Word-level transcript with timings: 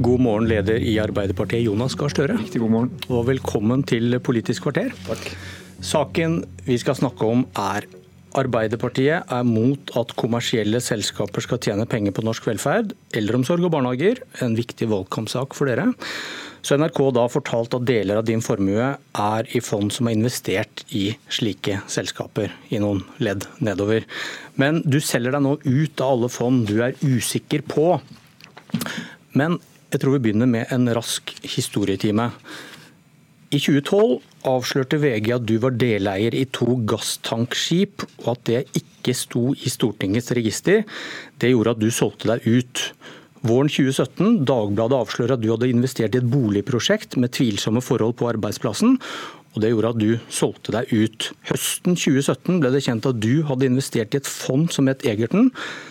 God 0.00 0.22
morgen, 0.24 0.46
leder 0.48 0.80
i 0.80 0.94
Arbeiderpartiet, 0.96 1.66
Jonas 1.66 1.92
Gahr 1.98 2.08
Støre. 2.08 2.38
Riktig 2.40 2.62
god 2.62 2.70
morgen. 2.72 2.92
Og 3.12 3.26
velkommen 3.28 3.82
til 3.84 4.16
Politisk 4.24 4.64
kvarter. 4.64 4.94
Takk. 5.04 5.26
Saken 5.84 6.38
vi 6.64 6.78
skal 6.80 6.96
snakke 6.96 7.28
om 7.28 7.42
er 7.60 7.84
Arbeiderpartiet 8.40 9.28
er 9.28 9.44
mot 9.44 9.92
at 10.00 10.14
kommersielle 10.16 10.80
selskaper 10.80 11.44
skal 11.44 11.60
tjene 11.60 11.84
penger 11.90 12.16
på 12.16 12.24
norsk 12.24 12.48
velferd, 12.48 12.94
eldreomsorg 13.12 13.68
og 13.68 13.74
barnehager. 13.74 14.22
En 14.40 14.56
viktig 14.56 14.88
valgkampsak 14.88 15.52
for 15.58 15.68
dere. 15.68 15.90
Så 16.64 16.80
NRK 16.80 17.02
da 17.18 17.28
fortalt 17.28 17.76
at 17.76 17.88
deler 17.90 18.22
av 18.22 18.28
din 18.30 18.40
formue 18.40 18.94
er 18.96 19.52
i 19.52 19.60
fond 19.60 19.92
som 19.92 20.08
er 20.08 20.16
investert 20.16 20.86
i 20.96 21.10
slike 21.28 21.82
selskaper, 21.92 22.54
i 22.72 22.80
noen 22.80 23.04
ledd 23.20 23.50
nedover. 23.60 24.08
Men 24.56 24.80
du 24.80 24.96
selger 25.04 25.36
deg 25.36 25.44
nå 25.44 25.58
ut 25.60 26.00
av 26.00 26.14
alle 26.14 26.32
fond 26.32 26.64
du 26.64 26.78
er 26.86 26.96
usikker 27.04 27.68
på. 27.68 27.98
Men 29.36 29.60
jeg 29.90 30.02
tror 30.02 30.16
vi 30.16 30.24
begynner 30.26 30.50
med 30.50 30.70
en 30.74 30.90
rask 30.94 31.32
historietime. 31.42 32.30
I 33.50 33.58
2012 33.58 34.20
avslørte 34.46 35.00
VG 35.02 35.32
at 35.34 35.46
du 35.48 35.56
var 35.62 35.74
deleier 35.74 36.36
i 36.38 36.44
to 36.54 36.76
gasstankskip, 36.86 38.04
og 38.22 38.36
at 38.36 38.44
det 38.46 38.60
ikke 38.78 39.14
sto 39.18 39.50
i 39.58 39.72
Stortingets 39.72 40.30
register. 40.38 40.84
Det 41.42 41.50
gjorde 41.50 41.74
at 41.74 41.82
du 41.82 41.88
solgte 41.90 42.30
deg 42.30 42.46
ut. 42.46 42.84
Våren 43.40 43.72
2017 43.72 44.44
Dagbladet 44.46 45.00
avslører 45.00 45.34
at 45.34 45.42
du 45.42 45.48
hadde 45.50 45.70
investert 45.72 46.14
i 46.14 46.20
et 46.20 46.30
boligprosjekt 46.30 47.16
med 47.18 47.32
tvilsomme 47.34 47.82
forhold 47.82 48.18
på 48.20 48.28
arbeidsplassen. 48.30 48.98
Og 49.50 49.62
Det 49.62 49.70
gjorde 49.72 49.88
at 49.90 49.98
du 49.98 50.10
solgte 50.30 50.74
deg 50.76 50.92
ut. 50.94 51.26
Høsten 51.48 51.96
2017 51.98 52.60
ble 52.62 52.70
det 52.70 52.84
kjent 52.86 53.08
at 53.08 53.18
du 53.18 53.42
hadde 53.48 53.66
investert 53.66 54.14
i 54.14 54.20
et 54.20 54.28
fond 54.30 54.68
som 54.70 54.86
het 54.86 55.02
Egerton, 55.02 55.48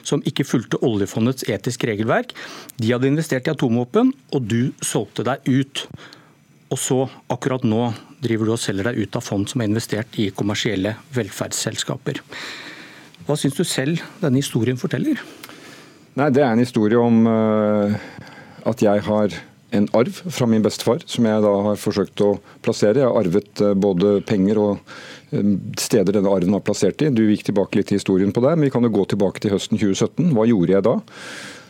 som 0.07 0.23
ikke 0.23 0.47
fulgte 0.47 0.79
oljefondets 0.85 1.43
etiske 1.51 1.89
regelverk. 1.89 2.31
De 2.79 2.93
hadde 2.93 3.09
investert 3.11 3.49
i 3.49 3.51
atomvåpen, 3.51 4.13
og 4.31 4.47
du 4.47 4.71
solgte 4.79 5.27
deg 5.27 5.43
ut. 5.49 5.83
Og 6.71 6.79
så, 6.79 7.01
akkurat 7.27 7.65
nå, 7.67 7.89
driver 8.23 8.47
du 8.47 8.55
og 8.55 8.63
selger 8.63 8.91
deg 8.91 9.03
ut 9.03 9.19
av 9.19 9.27
fond 9.27 9.47
som 9.49 9.59
er 9.59 9.71
investert 9.71 10.15
i 10.21 10.29
kommersielle 10.31 10.95
velferdsselskaper. 11.15 12.23
Hva 13.27 13.37
syns 13.37 13.59
du 13.59 13.65
selv 13.67 13.99
denne 14.23 14.39
historien 14.39 14.79
forteller? 14.79 15.19
Nei, 16.15 16.29
Det 16.31 16.43
er 16.45 16.53
en 16.53 16.63
historie 16.63 16.99
om 16.99 17.27
uh, 17.27 17.91
at 18.69 18.81
jeg 18.87 19.03
har 19.03 19.35
en 19.75 19.87
arv 19.97 20.21
fra 20.33 20.47
min 20.49 20.63
bestefar, 20.65 21.03
som 21.09 21.27
jeg 21.29 21.45
da 21.45 21.53
har 21.69 21.79
forsøkt 21.79 22.25
å 22.25 22.33
plassere. 22.65 23.01
Jeg 23.01 23.09
har 23.09 23.19
arvet 23.19 23.63
uh, 23.65 23.75
både 23.77 24.17
penger 24.27 24.61
og 24.63 24.81
uh, 25.33 25.53
steder 25.79 26.17
denne 26.17 26.33
arven 26.33 26.57
har 26.57 26.65
plassert 26.65 27.03
i. 27.05 27.11
Du 27.13 27.25
gikk 27.27 27.47
tilbake 27.51 27.79
litt 27.79 27.93
i 27.93 27.99
historien 27.99 28.33
på 28.35 28.43
det, 28.45 28.55
men 28.55 28.67
vi 28.69 28.73
kan 28.73 28.85
jo 28.85 28.93
gå 28.97 29.05
tilbake 29.13 29.43
til 29.43 29.53
høsten 29.55 29.79
2017. 29.79 30.33
Hva 30.37 30.47
gjorde 30.49 30.77
jeg 30.77 30.87
da? 30.89 30.97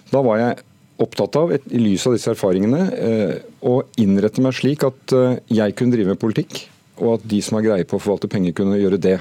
Da 0.10 0.24
var 0.26 0.42
jeg 0.42 0.62
opptatt 1.00 1.38
av, 1.40 1.54
i 1.56 1.80
lys 1.80 2.06
av 2.08 2.16
disse 2.16 2.32
erfaringene, 2.34 2.82
eh, 2.92 3.36
å 3.64 3.80
innrette 4.02 4.44
meg 4.44 4.56
slik 4.58 4.84
at 4.88 5.16
eh, 5.16 5.40
jeg 5.62 5.76
kunne 5.80 5.96
drive 5.96 6.14
med 6.14 6.22
politikk, 6.22 6.66
og 7.00 7.18
at 7.18 7.28
de 7.32 7.40
som 7.44 7.58
har 7.58 7.68
greie 7.70 7.88
på 7.88 7.96
å 7.96 8.04
forvalte 8.04 8.32
penger, 8.32 8.58
kunne 8.58 8.80
gjøre 8.80 9.00
det. 9.00 9.18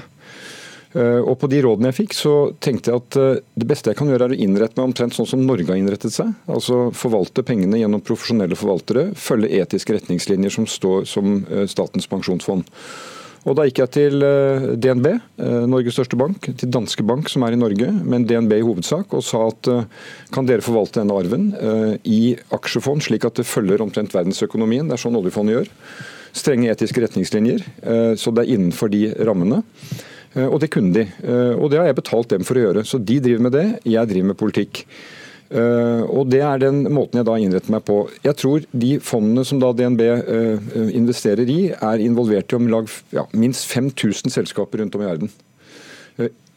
Eh, 0.95 1.19
og 1.19 1.37
På 1.41 1.49
de 1.51 1.61
rådene 1.65 1.91
jeg 1.91 1.99
fikk, 2.01 2.17
så 2.17 2.33
tenkte 2.63 2.91
jeg 2.93 3.03
at 3.03 3.19
det 3.59 3.69
beste 3.69 3.91
jeg 3.91 3.99
kan 3.99 4.09
gjøre, 4.09 4.29
er 4.29 4.37
å 4.37 4.41
innrette 4.47 4.79
meg 4.79 4.89
omtrent 4.89 5.17
sånn 5.17 5.29
som 5.29 5.45
Norge 5.45 5.69
har 5.69 5.79
innrettet 5.79 6.15
seg. 6.15 6.33
Altså 6.49 6.89
Forvalte 6.95 7.45
pengene 7.45 7.81
gjennom 7.81 8.03
profesjonelle 8.05 8.57
forvaltere, 8.59 9.11
følge 9.15 9.53
etiske 9.61 9.95
retningslinjer 9.97 10.53
som 10.53 10.67
står 10.69 11.07
som 11.09 11.39
Statens 11.69 12.09
pensjonsfond. 12.09 12.67
Og 13.47 13.55
Da 13.55 13.65
gikk 13.67 13.79
jeg 13.83 13.91
til 13.95 14.25
eh, 14.25 14.67
DNB, 14.81 15.07
eh, 15.39 15.63
Norges 15.69 15.95
største 15.95 16.19
bank, 16.19 16.49
til 16.59 16.71
Danske 16.73 17.05
Bank, 17.07 17.29
som 17.31 17.45
er 17.47 17.55
i 17.55 17.59
Norge, 17.59 17.87
men 18.03 18.27
DNB 18.27 18.57
i 18.57 18.65
hovedsak, 18.65 19.15
og 19.15 19.23
sa 19.25 19.45
at 19.47 19.69
eh, 19.71 19.87
kan 20.35 20.49
dere 20.49 20.65
forvalte 20.65 20.99
denne 20.99 21.15
arven 21.15 21.49
i 22.03 22.35
aksjefond, 22.55 23.03
slik 23.05 23.25
at 23.27 23.39
det 23.39 23.47
følger 23.47 23.81
omtrent 23.83 24.13
verdensøkonomien. 24.15 24.89
Det 24.89 24.97
er 24.97 25.03
sånn 25.05 25.17
oljefondet 25.19 25.55
gjør. 25.55 25.71
Strenge 26.35 26.69
etiske 26.69 27.01
retningslinjer, 27.01 27.63
så 28.21 28.31
det 28.35 28.43
er 28.43 28.51
innenfor 28.53 28.91
de 28.93 29.07
rammene. 29.25 29.63
Og 30.37 30.59
det 30.61 30.67
kunne 30.69 30.93
de. 30.93 31.07
Og 31.57 31.71
det 31.71 31.79
har 31.79 31.87
jeg 31.87 31.97
betalt 31.97 32.29
dem 32.29 32.43
for 32.45 32.59
å 32.59 32.61
gjøre. 32.67 32.83
Så 32.85 32.99
de 33.01 33.15
driver 33.23 33.41
med 33.47 33.55
det, 33.55 33.63
jeg 33.89 34.09
driver 34.11 34.27
med 34.29 34.37
politikk. 34.37 34.83
Uh, 35.49 36.05
og 36.05 36.29
Det 36.29 36.43
er 36.45 36.61
den 36.61 36.83
måten 36.93 37.17
jeg 37.17 37.25
da 37.25 37.35
innretter 37.41 37.73
meg 37.73 37.85
på. 37.87 38.03
Jeg 38.21 38.37
tror 38.37 38.65
de 38.69 38.91
fondene 39.01 39.45
som 39.47 39.61
da 39.61 39.71
DNB 39.73 40.03
eh, 40.05 40.73
investerer 40.93 41.49
i, 41.49 41.59
er 41.73 42.03
involvert 42.05 42.53
i 42.53 42.57
om 42.59 42.69
lag 42.69 42.89
ja, 43.15 43.25
minst 43.33 43.65
5000 43.71 44.33
selskaper 44.33 44.83
rundt 44.83 44.97
om 44.97 45.05
i 45.05 45.09
verden. 45.09 45.31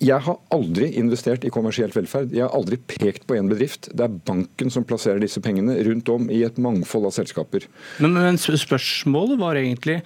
Jeg 0.02 0.18
har 0.26 0.38
aldri 0.50 0.88
investert 0.98 1.44
i 1.46 1.52
kommersielt 1.54 1.94
velferd. 1.94 2.32
Jeg 2.34 2.42
har 2.42 2.54
aldri 2.56 2.76
pekt 2.90 3.22
på 3.28 3.36
en 3.38 3.46
bedrift. 3.52 3.86
Det 3.94 4.02
er 4.02 4.16
banken 4.26 4.72
som 4.74 4.82
plasserer 4.84 5.22
disse 5.22 5.40
pengene 5.40 5.76
rundt 5.86 6.10
om 6.10 6.26
i 6.26 6.40
et 6.42 6.58
mangfold 6.58 7.06
av 7.06 7.14
selskaper. 7.14 7.68
Men, 8.02 8.18
men 8.18 8.40
spørsmålet 8.42 9.38
var 9.38 9.60
egentlig 9.60 10.00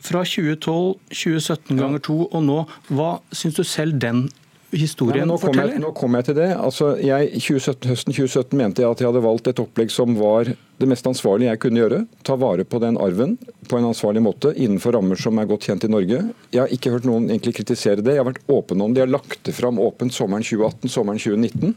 fra 0.00 0.24
2012, 0.24 0.98
2017 1.10 1.78
ganger 1.78 2.02
to 2.04 2.18
og 2.26 2.44
nå, 2.44 2.58
hva 2.92 3.16
syns 3.34 3.58
du 3.58 3.64
selv 3.66 3.98
den 4.02 4.28
historien 4.76 5.24
Nei, 5.24 5.32
nå 5.32 5.38
forteller? 5.40 5.74
Jeg, 5.76 5.82
nå 5.82 5.92
kommer 5.96 6.20
jeg 6.20 6.30
til 6.30 6.38
det. 6.40 6.48
Altså, 6.56 6.92
jeg, 7.00 7.30
2017, 7.40 7.88
høsten 7.88 8.16
2017 8.16 8.58
mente 8.60 8.84
jeg 8.84 8.90
at 8.90 9.02
jeg 9.02 9.08
hadde 9.08 9.24
valgt 9.24 9.48
et 9.48 9.62
opplegg 9.62 9.92
som 9.92 10.16
var 10.18 10.50
det 10.78 10.86
mest 10.86 11.06
ansvarlige 11.10 11.50
jeg 11.50 11.60
kunne 11.62 11.80
gjøre. 11.80 12.00
Ta 12.26 12.36
vare 12.38 12.66
på 12.68 12.78
den 12.82 12.98
arven 13.02 13.34
på 13.68 13.78
en 13.78 13.88
ansvarlig 13.88 14.22
måte 14.22 14.52
innenfor 14.54 14.94
rammer 14.94 15.18
som 15.18 15.40
er 15.40 15.48
godt 15.50 15.66
kjent 15.66 15.88
i 15.88 15.90
Norge. 15.90 16.20
Jeg 16.54 16.60
har 16.60 16.74
ikke 16.74 16.92
hørt 16.94 17.08
noen 17.08 17.26
egentlig 17.30 17.56
kritisere 17.58 18.04
det. 18.04 18.14
Jeg 18.14 18.22
har 18.22 18.28
vært 18.28 18.52
åpen 18.52 18.84
om 18.84 18.92
det. 18.92 19.02
Jeg 19.02 19.08
har 19.08 19.16
lagt 19.16 19.40
det 19.48 19.56
fram 19.56 19.80
åpent 19.82 20.14
sommeren 20.14 20.46
2018, 20.46 20.92
sommeren 20.92 21.22
2019. 21.22 21.74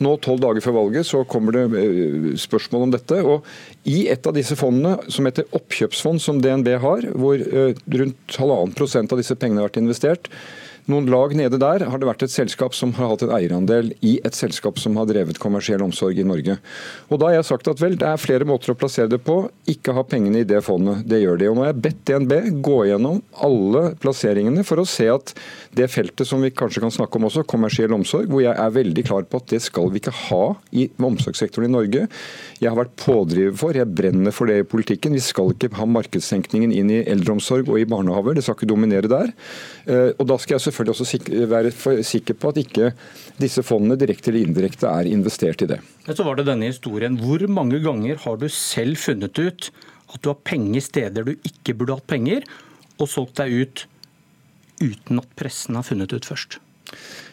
Nå, 0.00 0.14
tolv 0.24 0.40
dager 0.42 0.64
før 0.64 0.78
valget, 0.78 1.06
så 1.06 1.22
kommer 1.28 1.54
det 1.54 1.66
eh, 1.76 2.30
spørsmål 2.40 2.88
om 2.88 2.94
dette. 2.96 3.20
Og 3.20 3.46
I 3.90 4.08
et 4.10 4.26
av 4.26 4.34
disse 4.34 4.56
fondene, 4.58 4.96
som 5.12 5.28
heter 5.28 5.46
oppkjøpsfond, 5.56 6.24
som 6.24 6.40
DNB 6.42 6.72
har, 6.82 7.06
hvor 7.20 7.36
eh, 7.36 7.76
rundt 8.00 8.40
halvannen 8.40 8.74
prosent 8.76 9.12
av 9.12 9.20
disse 9.20 9.36
pengene 9.38 9.62
har 9.62 9.70
vært 9.70 9.82
investert, 9.84 10.32
noen 10.88 11.08
lag 11.10 11.34
nede 11.36 11.58
der 11.60 11.84
har 11.90 12.00
det 12.00 12.08
vært 12.08 12.24
et 12.24 12.32
selskap 12.32 12.74
som 12.76 12.92
har 12.96 13.10
hatt 13.12 13.24
en 13.26 13.34
eierandel 13.36 13.92
i 14.06 14.16
et 14.24 14.36
selskap 14.36 14.78
som 14.80 14.96
har 15.00 15.08
drevet 15.10 15.40
kommersiell 15.42 15.82
omsorg 15.84 16.18
i 16.18 16.26
Norge. 16.26 16.56
Og 17.10 17.20
Da 17.20 17.28
har 17.28 17.40
jeg 17.40 17.48
sagt 17.50 17.68
at 17.68 17.82
vel, 17.82 17.98
det 18.00 18.08
er 18.08 18.20
flere 18.20 18.46
måter 18.48 18.72
å 18.72 18.78
plassere 18.78 19.10
det 19.10 19.20
på. 19.26 19.42
Ikke 19.68 19.94
ha 19.96 20.04
pengene 20.06 20.40
i 20.40 20.48
det 20.48 20.62
fondet. 20.64 21.04
Det 21.08 21.20
gjør 21.20 21.40
de. 21.40 21.48
Og 21.50 21.58
Nå 21.58 21.64
har 21.66 21.72
jeg 21.72 21.82
bedt 21.84 22.02
DNB 22.08 22.62
gå 22.64 22.78
gjennom 22.88 23.20
alle 23.44 23.82
plasseringene 24.00 24.64
for 24.66 24.80
å 24.80 24.88
se 24.88 25.08
at 25.12 25.34
det 25.76 25.90
feltet 25.92 26.28
som 26.28 26.40
vi 26.42 26.52
kanskje 26.54 26.82
kan 26.82 26.94
snakke 26.94 27.20
om 27.20 27.28
også, 27.28 27.44
kommersiell 27.50 27.92
omsorg, 27.94 28.30
hvor 28.30 28.44
jeg 28.44 28.56
er 28.56 28.76
veldig 28.76 29.04
klar 29.06 29.28
på 29.28 29.40
at 29.42 29.50
det 29.52 29.60
skal 29.64 29.90
vi 29.92 30.00
ikke 30.00 30.14
ha 30.28 30.42
i 30.72 30.88
omsorgssektoren 30.96 31.68
i 31.68 31.74
Norge. 31.74 32.06
Jeg 32.60 32.70
har 32.70 32.78
vært 32.78 32.96
pådriver 33.00 33.56
for, 33.58 33.76
jeg 33.76 33.88
brenner 33.88 34.34
for 34.34 34.50
det 34.50 34.60
i 34.62 34.68
politikken. 34.68 35.14
Vi 35.16 35.22
skal 35.24 35.52
ikke 35.54 35.72
ha 35.78 35.88
markedstenkningen 35.88 36.72
inn 36.74 36.92
i 36.92 37.02
eldreomsorg 37.10 37.70
og 37.70 37.80
i 37.80 37.88
barnehaver. 37.88 38.36
Det 38.36 38.46
skal 38.46 38.58
ikke 38.58 38.72
dominere 38.72 39.10
der. 39.10 39.32
Eh, 39.86 40.10
og 40.16 40.26
da 40.30 40.38
skal 40.40 40.56
jeg 40.56 40.66
selvfølgelig 40.70 40.94
også 40.94 41.48
være 41.50 42.04
sikker 42.06 42.38
på 42.40 42.52
at 42.52 42.60
ikke 42.62 42.92
disse 43.40 43.64
fondene 43.66 43.98
direkte 44.00 44.30
eller 44.30 44.46
indirekte 44.48 44.88
er 44.88 45.10
investert 45.10 45.62
i 45.66 45.70
det. 45.74 45.80
Så 46.08 46.24
var 46.24 46.38
det 46.38 46.46
denne 46.48 46.70
historien. 46.70 47.18
Hvor 47.20 47.44
mange 47.50 47.82
ganger 47.84 48.20
har 48.24 48.40
du 48.40 48.48
selv 48.48 48.96
funnet 49.00 49.38
ut 49.38 49.70
at 50.10 50.22
du 50.22 50.32
har 50.32 50.40
penger 50.46 50.82
steder 50.82 51.26
du 51.26 51.36
ikke 51.36 51.76
burde 51.76 51.98
hatt 51.98 52.08
penger, 52.10 52.46
og 53.00 53.08
solgt 53.08 53.38
deg 53.40 53.54
ut 53.62 53.86
uten 54.80 55.20
at 55.20 55.30
pressen 55.38 55.78
har 55.78 55.86
funnet 55.86 56.12
ut 56.16 56.26
først? 56.26 56.58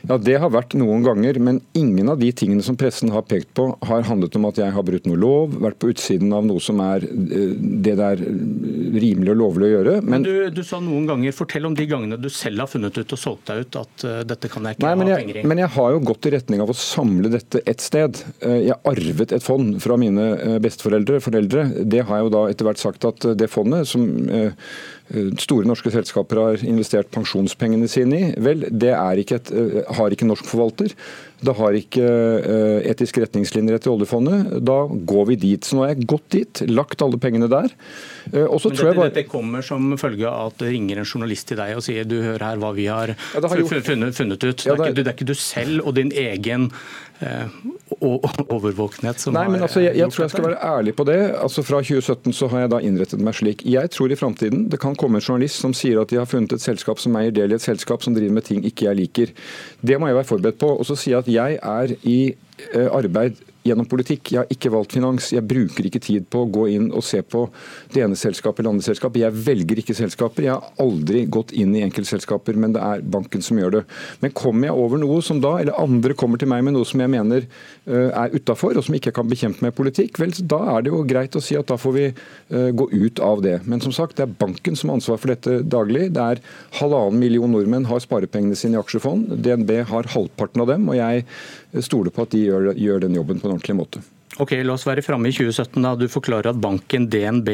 Ja, 0.08 0.18
Det 0.18 0.38
har 0.40 0.52
vært 0.54 0.76
noen 0.78 1.04
ganger, 1.04 1.40
men 1.44 1.60
ingen 1.76 2.10
av 2.12 2.20
de 2.22 2.30
tingene 2.32 2.64
som 2.64 2.78
pressen 2.80 3.12
har 3.12 3.26
pekt 3.28 3.50
på, 3.58 3.70
har 3.90 4.06
handlet 4.08 4.36
om 4.40 4.46
at 4.48 4.60
jeg 4.62 4.72
har 4.72 4.86
brutt 4.86 5.08
noe 5.10 5.20
lov, 5.20 5.58
vært 5.64 5.80
på 5.82 5.92
utsiden 5.92 6.32
av 6.36 6.46
noe 6.48 6.64
som 6.64 6.80
er 6.84 7.04
eh, 7.04 7.56
det 7.58 7.98
det 7.98 8.06
er 8.06 8.22
rimelig 9.02 9.34
og 9.34 9.40
lovlig 9.42 9.68
å 9.68 9.72
gjøre. 9.72 9.96
Men, 10.02 10.14
men 10.14 10.26
du, 10.26 10.34
du, 10.54 10.62
sa 10.66 10.80
noen 10.84 11.08
ganger, 11.10 11.36
Fortell 11.38 11.68
om 11.70 11.76
de 11.78 11.88
gangene 11.90 12.20
du 12.22 12.30
selv 12.34 12.64
har 12.64 12.72
funnet 12.72 12.98
ut 12.98 13.16
og 13.16 13.22
solgt 13.22 13.50
deg 13.50 13.66
ut 13.66 13.80
at 13.82 14.06
uh, 14.06 14.20
dette 14.28 14.52
kan 14.52 14.68
jeg 14.68 14.78
ikke 14.78 14.86
Nei, 14.86 14.94
ha 14.94 15.10
jeg, 15.12 15.22
penger 15.24 15.40
i. 15.42 15.46
Men 15.52 15.62
jeg 15.64 15.72
har 15.76 15.96
jo 15.96 16.04
gått 16.12 16.30
i 16.30 16.34
retning 16.38 16.64
av 16.64 16.74
å 16.74 16.78
samle 16.78 17.32
dette 17.34 17.62
et 17.68 17.84
sted. 17.84 18.22
Uh, 18.44 18.60
jeg 18.70 18.78
arvet 18.94 19.36
et 19.38 19.46
fond 19.46 19.74
fra 19.84 19.98
mine 20.00 20.28
uh, 20.38 20.58
besteforeldre. 20.64 21.20
foreldre. 21.24 21.66
Det 21.84 22.06
har 22.08 22.22
jeg 22.22 22.30
jo 22.30 22.34
da 22.38 22.46
etter 22.52 22.70
hvert 22.70 22.84
sagt 22.84 23.10
at 23.10 23.30
det 23.38 23.50
fondet 23.52 23.90
som 23.90 24.06
store 25.40 25.68
norske 25.70 25.92
selskaper 25.94 26.42
har 26.42 26.64
investert 26.68 27.10
pensjonspengene 27.16 27.88
sine 27.92 28.20
i, 28.20 28.30
vel, 28.44 28.66
det 28.70 28.92
ikke 29.22 29.40
et, 29.40 29.52
har 29.98 30.14
ikke 30.14 30.28
norsk 30.28 30.48
forvalter. 30.50 30.94
Det 31.38 31.54
har 31.54 31.76
ikke 31.78 32.04
eh, 32.04 32.90
etiske 32.90 33.22
retningslinjer 33.22 33.78
etter 33.78 33.94
oljefondet. 33.94 34.58
Da 34.66 34.78
går 34.90 35.28
vi 35.32 35.38
dit. 35.44 35.64
Så 35.64 35.78
nå 35.78 35.86
har 35.86 35.94
jeg 35.94 36.08
gått 36.10 36.28
dit, 36.34 36.64
lagt 36.72 37.04
alle 37.06 37.20
pengene 37.22 37.50
der. 37.52 37.70
Og 38.48 38.58
så 38.60 38.72
tror 38.72 38.90
dette, 38.90 38.98
bare... 38.98 39.12
dette, 39.14 39.28
kommer 39.32 39.66
som 39.66 39.94
følge 40.02 40.28
av 40.28 40.52
at 40.52 40.62
det 40.64 40.74
ringer 40.74 41.04
en 41.04 41.08
journalist 41.08 41.48
til 41.52 41.62
deg 41.62 41.78
og 41.78 41.86
sier 41.86 42.08
du 42.10 42.18
hører 42.20 42.48
her 42.50 42.62
hva 42.62 42.74
vi 42.76 42.90
har, 42.90 43.14
ja, 43.14 43.44
har 43.44 43.64
funnet, 43.70 44.18
funnet, 44.18 44.44
ut. 44.44 44.66
Ja, 44.66 44.74
det, 44.74 44.82
er 44.82 44.92
ikke, 44.92 44.98
det, 44.98 45.06
er 45.06 45.16
ikke, 45.16 45.30
du 45.30 45.38
selv 45.38 45.86
og 45.86 45.96
din 46.00 46.12
egen 46.12 46.72
eh, 47.22 47.46
overvåkenhet 48.02 49.22
som 49.22 49.36
Nei, 49.36 49.46
men 49.52 49.64
altså, 49.66 49.82
jeg, 49.84 49.98
jeg 49.98 50.14
tror 50.14 50.24
jeg 50.24 50.34
skal 50.34 50.48
være 50.48 50.60
ærlig 50.70 50.94
på 50.98 51.06
det. 51.08 51.18
Altså 51.42 51.64
Fra 51.66 51.82
2017 51.82 52.36
så 52.38 52.50
har 52.52 52.66
jeg 52.66 52.74
da 52.74 52.82
innrettet 52.86 53.24
meg 53.24 53.38
slik. 53.38 53.64
Jeg 53.66 53.92
tror 53.96 54.14
i 54.14 54.20
framtiden 54.20 54.68
det 54.72 54.80
kan 54.84 54.96
komme 55.00 55.22
en 55.22 55.26
journalist 55.26 55.62
som 55.64 55.76
sier 55.78 56.02
at 56.02 56.14
de 56.14 56.20
har 56.22 56.30
funnet 56.30 56.54
et 56.54 56.64
selskap 56.64 57.02
som 57.04 57.18
eier 57.20 57.34
del 57.36 57.54
i 57.54 57.58
et 57.58 57.64
selskap 57.66 58.06
som 58.06 58.16
driver 58.18 58.38
med 58.38 58.48
ting 58.48 58.66
ikke 58.68 58.90
jeg 58.90 59.02
liker. 59.02 59.36
Det 59.82 60.00
må 60.00 60.12
jeg 60.12 60.20
være 60.20 60.32
forberedt 60.32 60.62
på. 60.62 60.74
Og 60.78 60.88
så 60.90 60.98
sier 61.00 61.18
jeg 61.18 61.26
at 61.26 61.34
jeg 61.34 61.60
er 61.62 61.96
i 62.08 62.20
eh, 62.74 62.90
arbeid 62.92 63.42
gjennom 63.68 63.88
politikk. 63.90 64.32
Jeg 64.34 64.42
har 64.42 64.54
ikke 64.54 64.72
valgt 64.74 64.96
finans. 64.98 65.30
Jeg 65.34 65.46
bruker 65.48 65.88
ikke 65.90 66.02
tid 66.04 66.28
på 66.32 66.44
å 66.44 66.50
gå 66.52 66.68
inn 66.74 66.90
og 66.92 67.06
se 67.06 67.22
på 67.24 67.46
det 67.94 68.04
ene 68.06 68.18
selskapet 68.20 68.64
eller 68.64 68.76
andre 68.76 68.88
selskapet. 68.88 69.22
Jeg 69.24 69.44
velger 69.48 69.82
ikke 69.82 69.96
selskaper. 69.98 70.48
Jeg 70.48 70.56
har 70.56 70.84
aldri 70.84 71.26
gått 71.32 71.54
inn 71.58 71.76
i 71.78 71.84
enkeltselskaper, 71.86 72.58
men 72.60 72.76
det 72.76 72.84
er 72.84 73.04
banken 73.18 73.44
som 73.46 73.60
gjør 73.60 73.80
det. 73.80 73.84
Men 74.24 74.36
kommer 74.38 74.70
jeg 74.70 74.78
over 74.84 75.02
noe 75.02 75.20
som 75.26 75.42
da, 75.44 75.58
eller 75.62 75.78
andre 75.82 76.16
kommer 76.18 76.42
til 76.42 76.52
meg 76.52 76.66
med 76.66 76.78
noe 76.78 76.88
som 76.88 77.04
jeg 77.04 77.14
mener 77.14 77.46
eh, 77.46 78.10
er 78.10 78.36
utafor, 78.36 78.78
og 78.78 78.88
som 78.88 78.98
ikke 78.98 79.14
kan 79.16 79.30
bekjempe 79.30 79.66
med 79.66 79.76
politikk, 79.78 80.20
vel, 80.22 80.34
da 80.48 80.60
er 80.76 80.86
det 80.86 80.94
jo 80.94 81.04
greit 81.08 81.36
å 81.38 81.44
si 81.44 81.58
at 81.60 81.70
da 81.70 81.78
får 81.80 81.96
vi 81.96 82.08
eh, 82.08 82.70
gå 82.78 82.90
ut 82.94 83.22
av 83.24 83.44
det. 83.46 83.58
Men 83.70 83.84
som 83.84 83.96
sagt, 83.96 84.18
det 84.18 84.28
er 84.28 84.38
banken 84.40 84.78
som 84.78 84.92
har 84.92 85.00
ansvar 85.00 85.22
for 85.22 85.34
dette 85.34 85.62
daglig. 85.68 86.08
Det 86.16 86.26
er 86.34 86.44
halvannen 86.80 87.22
million 87.22 87.52
nordmenn 87.52 87.88
har 87.90 88.04
sparepengene 88.04 88.58
sine 88.58 88.78
i 88.78 88.82
aksjefond. 88.82 89.38
DNB 89.44 89.74
har 89.90 90.12
halvparten 90.14 90.64
av 90.64 90.72
dem, 90.72 90.88
og 90.92 91.00
jeg 91.00 91.26
stoler 91.84 92.14
på 92.14 92.28
at 92.28 92.36
de 92.36 92.46
gjør, 92.48 92.72
gjør 92.78 93.04
den 93.08 93.18
jobben 93.18 93.42
på 93.42 93.50
en 93.50 93.58
ordentlig 93.58 93.78
måte. 93.78 94.04
Ok, 94.38 94.52
La 94.62 94.76
oss 94.76 94.86
være 94.86 95.02
framme 95.02 95.32
i 95.32 95.34
2017. 95.34 95.82
da 95.82 95.96
Du 95.98 96.06
forklarer 96.12 96.52
at 96.52 96.60
banken 96.62 97.08
DNB 97.10 97.50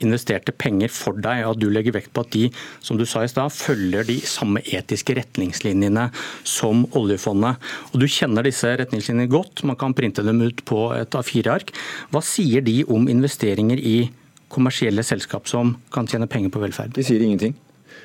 investerte 0.00 0.54
penger 0.56 0.88
for 0.88 1.18
deg, 1.20 1.42
og 1.44 1.52
at 1.52 1.60
du 1.60 1.66
legger 1.68 1.92
vekt 1.98 2.14
på 2.16 2.24
at 2.24 2.30
de 2.32 2.46
som 2.80 2.96
du 2.96 3.04
sa 3.04 3.24
i 3.24 3.28
sted, 3.28 3.52
følger 3.52 4.06
de 4.08 4.16
samme 4.24 4.62
etiske 4.64 5.18
retningslinjene 5.18 6.06
som 6.48 6.86
oljefondet. 6.96 7.60
Og 7.92 8.00
Du 8.00 8.08
kjenner 8.08 8.46
disse 8.46 8.72
retningslinjene 8.80 9.28
godt, 9.28 9.64
man 9.68 9.76
kan 9.76 9.92
printe 9.92 10.24
dem 10.24 10.40
ut 10.40 10.64
på 10.64 10.86
et 10.96 11.12
A4-ark. 11.12 11.74
Hva 12.14 12.24
sier 12.24 12.64
de 12.64 12.82
om 12.88 13.08
investeringer 13.08 13.76
i 13.76 14.08
kommersielle 14.48 15.04
selskap 15.04 15.50
som 15.50 15.76
kan 15.92 16.08
tjene 16.08 16.30
penger 16.30 16.54
på 16.54 16.62
velferd? 16.62 16.94
De 16.96 17.04
sier 17.04 17.20
ingenting. 17.20 17.58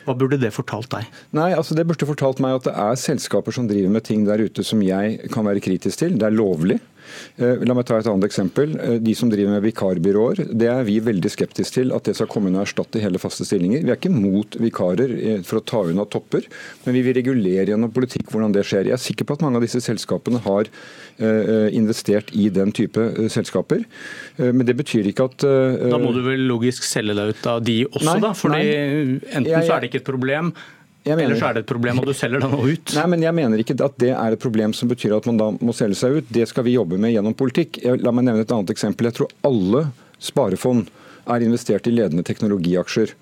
Hva 0.10 0.16
burde 0.18 0.40
det 0.42 0.50
fortalt 0.56 0.90
deg? 0.90 1.06
Nei, 1.38 1.52
altså 1.54 1.76
Det 1.78 1.84
burde 1.86 2.08
fortalt 2.10 2.40
meg 2.42 2.56
at 2.58 2.66
det 2.66 2.72
er 2.74 2.96
selskaper 2.98 3.54
som 3.54 3.68
driver 3.70 3.92
med 3.94 4.08
ting 4.08 4.24
der 4.26 4.42
ute 4.42 4.66
som 4.66 4.82
jeg 4.82 5.20
kan 5.30 5.46
være 5.46 5.62
kritisk 5.62 6.02
til. 6.02 6.16
Det 6.18 6.26
er 6.26 6.34
lovlig. 6.34 6.80
Eh, 7.40 7.64
la 7.66 7.76
meg 7.78 7.88
ta 7.88 8.00
et 8.00 8.08
annet 8.10 8.28
eksempel. 8.28 8.76
Eh, 8.80 8.98
de 9.04 9.16
som 9.18 9.32
driver 9.32 9.56
med 9.56 9.66
vikarbyråer. 9.68 10.44
Det 10.60 10.70
er 10.72 10.86
vi 10.88 11.00
veldig 11.04 11.32
skeptiske 11.32 11.80
til 11.80 11.94
at 11.96 12.08
det 12.08 12.16
skal 12.18 12.30
komme 12.32 12.52
inn 12.52 12.58
og 12.60 12.66
erstatte 12.66 13.02
hele 13.04 13.22
faste 13.22 13.48
stillinger. 13.48 13.84
Vi 13.86 13.94
er 13.94 14.00
ikke 14.00 14.14
mot 14.14 14.58
vikarer 14.60 15.14
eh, 15.18 15.44
for 15.48 15.62
å 15.62 15.66
ta 15.66 15.84
unna 15.88 16.08
topper, 16.10 16.48
men 16.86 16.98
vi 16.98 17.04
vil 17.06 17.18
regulere 17.20 17.68
gjennom 17.72 17.94
politikk 17.96 18.32
hvordan 18.32 18.56
det 18.56 18.66
skjer. 18.68 18.90
Jeg 18.92 18.98
er 18.98 19.04
sikker 19.04 19.28
på 19.30 19.38
at 19.38 19.46
mange 19.46 19.62
av 19.62 19.68
disse 19.68 19.82
selskapene 19.84 20.42
har 20.46 20.72
investert 21.20 22.30
i 22.32 22.46
den 22.54 22.70
type 22.72 23.04
selskaper. 23.28 23.82
Men 24.40 24.62
det 24.64 24.78
betyr 24.80 25.10
ikke 25.10 25.26
at 25.28 25.44
Da 25.44 25.98
må 26.00 26.14
du 26.16 26.22
vel 26.24 26.46
logisk 26.48 26.86
selge 26.88 27.12
deg 27.18 27.34
ut 27.34 27.50
av 27.52 27.60
de 27.68 27.76
også, 27.90 28.06
nei, 28.08 28.14
da? 28.24 28.32
Fordi 28.40 28.62
enten 29.36 29.66
så 29.68 29.76
er 29.76 29.84
det 29.84 29.90
ikke 29.90 30.00
et 30.00 30.08
problem 30.08 30.54
Ellers 31.08 31.42
er 31.42 31.56
det 31.56 31.64
et 31.64 31.70
problem, 31.70 32.02
og 32.02 32.10
du 32.10 32.14
selger 32.14 32.44
den 32.44 32.54
ut. 32.54 32.94
Nei, 32.98 33.06
men 33.08 33.24
Jeg 33.24 33.36
mener 33.38 33.62
ikke 33.62 33.78
at 33.82 33.96
det 34.02 34.12
er 34.12 34.36
et 34.36 34.42
problem 34.42 34.74
som 34.76 34.90
betyr 34.92 35.16
at 35.16 35.26
man 35.30 35.40
da 35.40 35.48
må 35.56 35.74
selge 35.76 35.98
seg 36.02 36.20
ut. 36.20 36.28
Det 36.30 36.48
skal 36.50 36.68
vi 36.68 36.76
jobbe 36.76 37.00
med 37.00 37.14
gjennom 37.16 37.36
politikk. 37.38 37.80
La 38.04 38.12
meg 38.12 38.28
nevne 38.28 38.44
et 38.44 38.52
annet 38.52 38.74
eksempel. 38.74 39.10
Jeg 39.10 39.20
tror 39.20 39.32
alle 39.48 39.86
sparefond 40.20 40.92
er 41.30 41.46
investert 41.46 41.88
i 41.88 41.94
ledende 41.96 42.26
teknologiaksjer. 42.28 43.16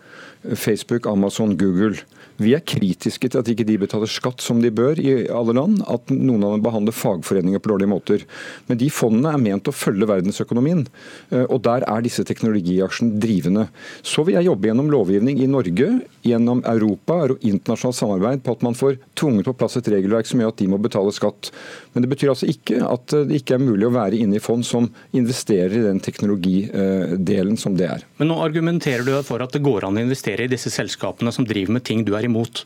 Facebook, 0.56 1.08
Amazon, 1.10 1.58
Google. 1.58 1.98
Vi 2.38 2.52
er 2.54 2.62
kritiske 2.62 3.32
til 3.32 3.40
at 3.40 3.48
ikke 3.50 3.66
de 3.66 3.80
betaler 3.82 4.10
skatt 4.10 4.44
som 4.46 4.60
de 4.62 4.70
bør 4.74 5.00
i 5.02 5.14
alle 5.34 5.56
land, 5.58 5.80
at 5.90 6.12
noen 6.14 6.44
av 6.46 6.54
dem 6.54 6.66
behandler 6.66 6.94
fagforeninger 6.94 7.62
på 7.62 7.72
dårlige 7.72 7.90
måter. 7.90 8.26
Men 8.70 8.78
de 8.78 8.92
fondene 8.94 9.32
er 9.34 9.42
ment 9.42 9.70
å 9.70 9.74
følge 9.74 10.06
verdensøkonomien, 10.10 10.84
eh, 11.32 11.46
og 11.48 11.64
der 11.66 11.86
er 11.90 12.06
disse 12.06 12.26
teknologiaksjene 12.28 13.18
drivende. 13.24 13.66
Så 14.06 14.26
vil 14.28 14.38
jeg 14.38 14.50
jobbe 14.52 14.70
gjennom 14.70 14.92
lovgivning 14.94 15.42
i 15.42 15.50
Norge, 15.50 15.90
gjennom 16.28 16.62
Europa 16.70 17.24
og 17.26 17.42
internasjonalt 17.42 17.98
samarbeid 17.98 18.46
på 18.46 18.54
at 18.54 18.66
man 18.68 18.78
får 18.78 19.00
tvunget 19.18 19.50
på 19.50 19.56
plass 19.58 19.80
et 19.82 19.90
regelverk 19.90 20.30
som 20.30 20.44
gjør 20.44 20.54
at 20.54 20.62
de 20.62 20.70
må 20.70 20.82
betale 20.82 21.16
skatt. 21.16 21.50
Men 21.96 22.06
det 22.06 22.12
betyr 22.14 22.36
altså 22.36 22.52
ikke 22.52 22.84
at 22.86 23.18
det 23.18 23.42
ikke 23.42 23.58
er 23.58 23.66
mulig 23.66 23.90
å 23.90 23.96
være 23.98 24.22
inne 24.22 24.38
i 24.38 24.44
fond 24.44 24.66
som 24.68 24.92
investerer 25.18 25.74
i 25.80 25.88
den 25.88 26.04
teknologidelen 26.06 27.58
som 27.58 27.74
det 27.80 27.90
er. 27.98 28.07
Men 28.18 28.32
nå 28.32 28.40
argumenterer 28.42 29.06
du 29.06 29.14
for 29.26 29.44
at 29.46 29.54
det 29.54 29.64
går 29.66 29.86
an 29.86 30.00
å 30.00 30.04
investere 30.04 30.46
i 30.46 30.52
disse 30.52 30.72
selskapene 30.74 31.34
som 31.34 31.46
driver 31.46 31.78
med 31.78 31.86
ting 31.86 32.04
du 32.08 32.16
er 32.18 32.26
imot. 32.26 32.64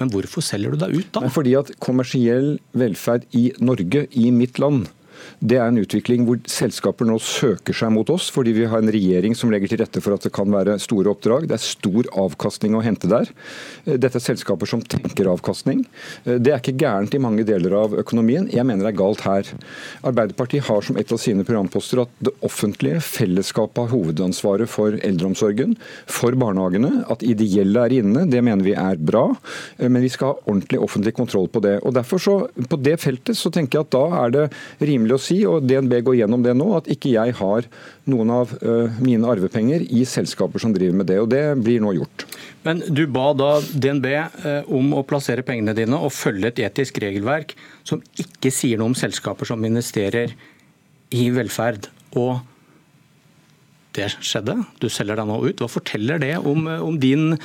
Men 0.00 0.10
hvorfor 0.12 0.44
selger 0.44 0.74
du 0.74 0.80
deg 0.82 0.98
ut 0.98 1.10
da? 1.14 1.22
Fordi 1.32 1.54
at 1.56 1.72
kommersiell 1.82 2.58
velferd 2.76 3.24
i 3.36 3.46
Norge, 3.62 4.06
i 4.12 4.30
mitt 4.34 4.58
land, 4.62 4.90
det 5.44 5.58
er 5.58 5.68
en 5.68 5.80
utvikling 5.80 6.24
hvor 6.28 6.40
selskaper 6.50 7.08
nå 7.08 7.18
søker 7.22 7.76
seg 7.76 7.92
mot 7.94 8.08
oss, 8.12 8.30
fordi 8.32 8.54
vi 8.56 8.66
har 8.70 8.82
en 8.82 8.92
regjering 8.92 9.36
som 9.36 9.52
legger 9.52 9.72
til 9.72 9.82
rette 9.82 10.02
for 10.04 10.16
at 10.16 10.24
det 10.24 10.32
kan 10.34 10.50
være 10.52 10.78
store 10.82 11.12
oppdrag. 11.12 11.48
Det 11.50 11.56
er 11.58 11.64
stor 11.64 12.08
avkastning 12.24 12.76
å 12.76 12.82
hente 12.84 13.10
der. 13.10 13.30
Eh, 13.84 13.98
dette 14.00 14.20
er 14.20 14.24
selskaper 14.24 14.70
som 14.70 14.82
tenker 14.82 15.30
avkastning. 15.30 15.84
Eh, 16.24 16.38
det 16.38 16.54
er 16.54 16.62
ikke 16.62 16.76
gærent 16.80 17.14
i 17.14 17.22
mange 17.22 17.46
deler 17.46 17.76
av 17.82 17.96
økonomien. 18.00 18.48
Jeg 18.52 18.66
mener 18.66 18.86
det 18.86 18.94
er 18.94 19.00
galt 19.00 19.24
her. 19.26 19.50
Arbeiderpartiet 20.06 20.68
har 20.68 20.86
som 20.86 20.98
et 21.00 21.12
av 21.12 21.20
sine 21.20 21.46
programposter 21.46 22.04
at 22.04 22.14
det 22.24 22.34
offentlige 22.46 23.02
fellesskapet 23.04 23.84
har 23.84 23.92
hovedansvaret 23.92 24.70
for 24.70 24.98
eldreomsorgen, 25.04 25.76
for 26.10 26.36
barnehagene. 26.40 27.04
At 27.12 27.24
ideelle 27.26 27.86
er 27.86 27.98
inne, 28.00 28.26
det 28.30 28.42
mener 28.44 28.64
vi 28.66 28.76
er 28.78 29.00
bra. 29.00 29.26
Eh, 29.78 29.88
men 29.88 30.04
vi 30.04 30.12
skal 30.12 30.32
ha 30.34 30.40
ordentlig 30.48 30.82
offentlig 30.84 31.14
kontroll 31.16 31.50
på 31.52 31.62
det. 31.64 31.78
Og 31.84 31.94
derfor 31.94 32.22
så, 32.22 32.34
På 32.68 32.76
det 32.80 32.96
feltet 33.02 33.36
så 33.36 33.50
tenker 33.52 33.78
jeg 33.78 33.86
at 33.86 33.94
da 33.94 34.24
er 34.24 34.30
det 34.34 34.44
rimelig 34.80 35.13
å 35.16 35.22
si, 35.22 35.38
og 35.48 35.66
DNB 35.68 35.98
går 36.06 36.18
gjennom 36.20 36.44
det 36.44 36.54
nå, 36.58 36.68
at 36.78 36.88
ikke 36.92 37.14
jeg 37.14 37.34
har 37.40 37.68
noen 38.10 38.32
av 38.34 38.54
uh, 38.60 38.92
mine 39.02 39.28
arvepenger 39.30 39.84
i 39.86 40.04
selskaper 40.08 40.62
som 40.62 40.74
driver 40.74 41.00
med 41.00 41.08
det. 41.10 41.20
og 41.22 41.30
Det 41.32 41.42
blir 41.64 41.82
nå 41.84 41.94
gjort. 41.98 42.26
Men 42.66 42.82
Du 42.88 43.04
ba 43.10 43.30
da 43.36 43.52
DNB 43.60 44.08
uh, 44.14 44.48
om 44.72 44.94
å 44.98 45.04
plassere 45.06 45.46
pengene 45.46 45.76
dine 45.76 46.00
og 46.00 46.14
følge 46.14 46.52
et 46.52 46.64
etisk 46.68 47.00
regelverk 47.04 47.56
som 47.86 48.02
ikke 48.20 48.52
sier 48.54 48.80
noe 48.80 48.92
om 48.92 48.98
selskaper 48.98 49.48
som 49.48 49.64
investerer 49.64 50.34
i 51.14 51.28
velferd. 51.34 51.88
og 52.18 52.42
det 53.94 54.10
skjedde. 54.26 54.56
Du 54.82 54.88
selger 54.90 55.20
deg 55.20 55.28
nå 55.28 55.38
ut. 55.46 55.60
Hva 55.62 55.70
forteller 55.70 56.18
det 56.22 56.34
om, 56.42 56.66
om 56.66 56.96
din 56.98 57.36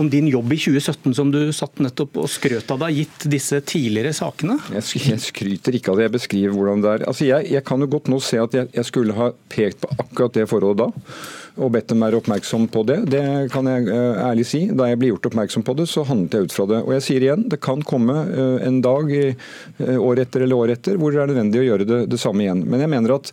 om 0.00 0.08
din 0.10 0.28
jobb 0.30 0.52
i 0.54 0.58
2017 0.60 1.14
som 1.16 1.30
du 1.34 1.40
satt 1.54 1.80
nettopp 1.82 2.18
og 2.22 2.30
skrøt 2.30 2.70
av 2.74 2.82
deg, 2.84 3.02
gitt 3.02 3.26
disse 3.32 3.60
tidligere 3.66 4.14
sakene? 4.16 4.58
Jeg, 4.74 5.20
skryter 5.22 5.76
ikke 5.76 5.92
av 5.92 6.00
det, 6.00 6.08
jeg 6.08 6.16
beskriver 6.16 6.56
hvordan 6.56 6.84
det 6.84 6.92
er. 6.96 7.06
Altså 7.10 7.28
jeg, 7.28 7.50
jeg 7.52 7.66
kan 7.66 7.84
jo 7.84 7.90
godt 7.96 8.10
nå 8.12 8.20
se 8.24 8.40
at 8.42 8.56
jeg, 8.56 8.70
jeg 8.74 8.88
skulle 8.90 9.16
ha 9.18 9.30
pekt 9.52 9.82
på 9.84 9.90
akkurat 9.96 10.38
det 10.38 10.48
forholdet 10.50 10.86
da 10.86 11.42
og 11.54 11.72
bedt 11.74 11.92
dem 11.92 12.02
være 12.02 12.18
oppmerksom 12.18 12.66
på 12.74 12.82
det. 12.88 12.98
Det 13.12 13.24
kan 13.54 13.68
jeg 13.70 13.86
uh, 13.90 14.20
ærlig 14.26 14.46
si. 14.48 14.64
Da 14.74 14.88
jeg 14.90 15.00
ble 15.00 15.12
gjort 15.12 15.28
oppmerksom 15.30 15.66
på 15.66 15.76
det, 15.78 15.86
så 15.90 16.06
handlet 16.08 16.34
jeg 16.34 16.48
ut 16.48 16.56
fra 16.56 16.66
det. 16.70 16.80
Og 16.82 16.94
jeg 16.96 17.06
sier 17.06 17.26
igjen, 17.26 17.44
det 17.52 17.60
kan 17.64 17.84
komme 17.86 18.16
uh, 18.30 18.56
en 18.64 18.80
dag 18.84 19.12
uh, 19.14 19.94
år 19.98 20.24
etter 20.24 20.46
eller 20.46 20.64
år 20.64 20.74
etter 20.74 20.98
hvor 20.98 21.14
det 21.14 21.22
er 21.22 21.30
nødvendig 21.30 21.62
å 21.62 21.68
gjøre 21.68 21.88
det, 21.90 22.00
det 22.10 22.20
samme 22.22 22.46
igjen. 22.46 22.64
Men 22.66 22.82
jeg 22.82 22.92
mener 22.94 23.16
at 23.18 23.32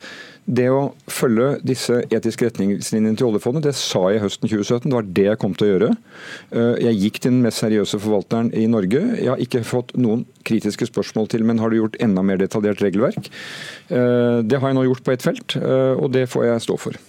det 0.49 0.67
å 0.73 0.91
følge 1.11 1.59
disse 1.65 1.99
etiske 2.09 2.47
retningslinjene 2.47 3.17
til 3.19 3.27
oljefondet, 3.29 3.67
det 3.67 3.75
sa 3.77 4.07
jeg 4.11 4.23
høsten 4.23 4.49
2017. 4.49 4.87
Det 4.89 4.97
var 4.97 5.11
det 5.19 5.25
jeg 5.27 5.39
kom 5.41 5.53
til 5.55 5.67
å 5.67 5.69
gjøre. 5.69 5.89
Eh, 6.49 6.81
jeg 6.87 6.99
gikk 7.03 7.19
til 7.21 7.35
den 7.35 7.43
mest 7.45 7.61
seriøse 7.61 7.99
forvalteren 8.01 8.49
i 8.57 8.65
Norge. 8.71 9.03
Jeg 9.19 9.29
har 9.29 9.43
ikke 9.43 9.63
fått 9.67 9.93
noen 10.01 10.25
kritiske 10.47 10.89
spørsmål 10.89 11.29
til, 11.31 11.45
men 11.47 11.61
har 11.61 11.71
du 11.71 11.77
gjort 11.77 11.99
enda 12.01 12.25
mer 12.25 12.41
detaljert 12.41 12.81
regelverk? 12.83 13.29
Eh, 13.93 14.41
det 14.41 14.59
har 14.59 14.71
jeg 14.71 14.79
nå 14.79 14.87
gjort 14.89 15.05
på 15.05 15.13
ett 15.13 15.29
felt, 15.29 15.57
eh, 15.61 15.93
og 15.93 16.11
det 16.17 16.27
får 16.33 16.49
jeg 16.49 16.67
stå 16.67 16.79
for. 16.89 17.01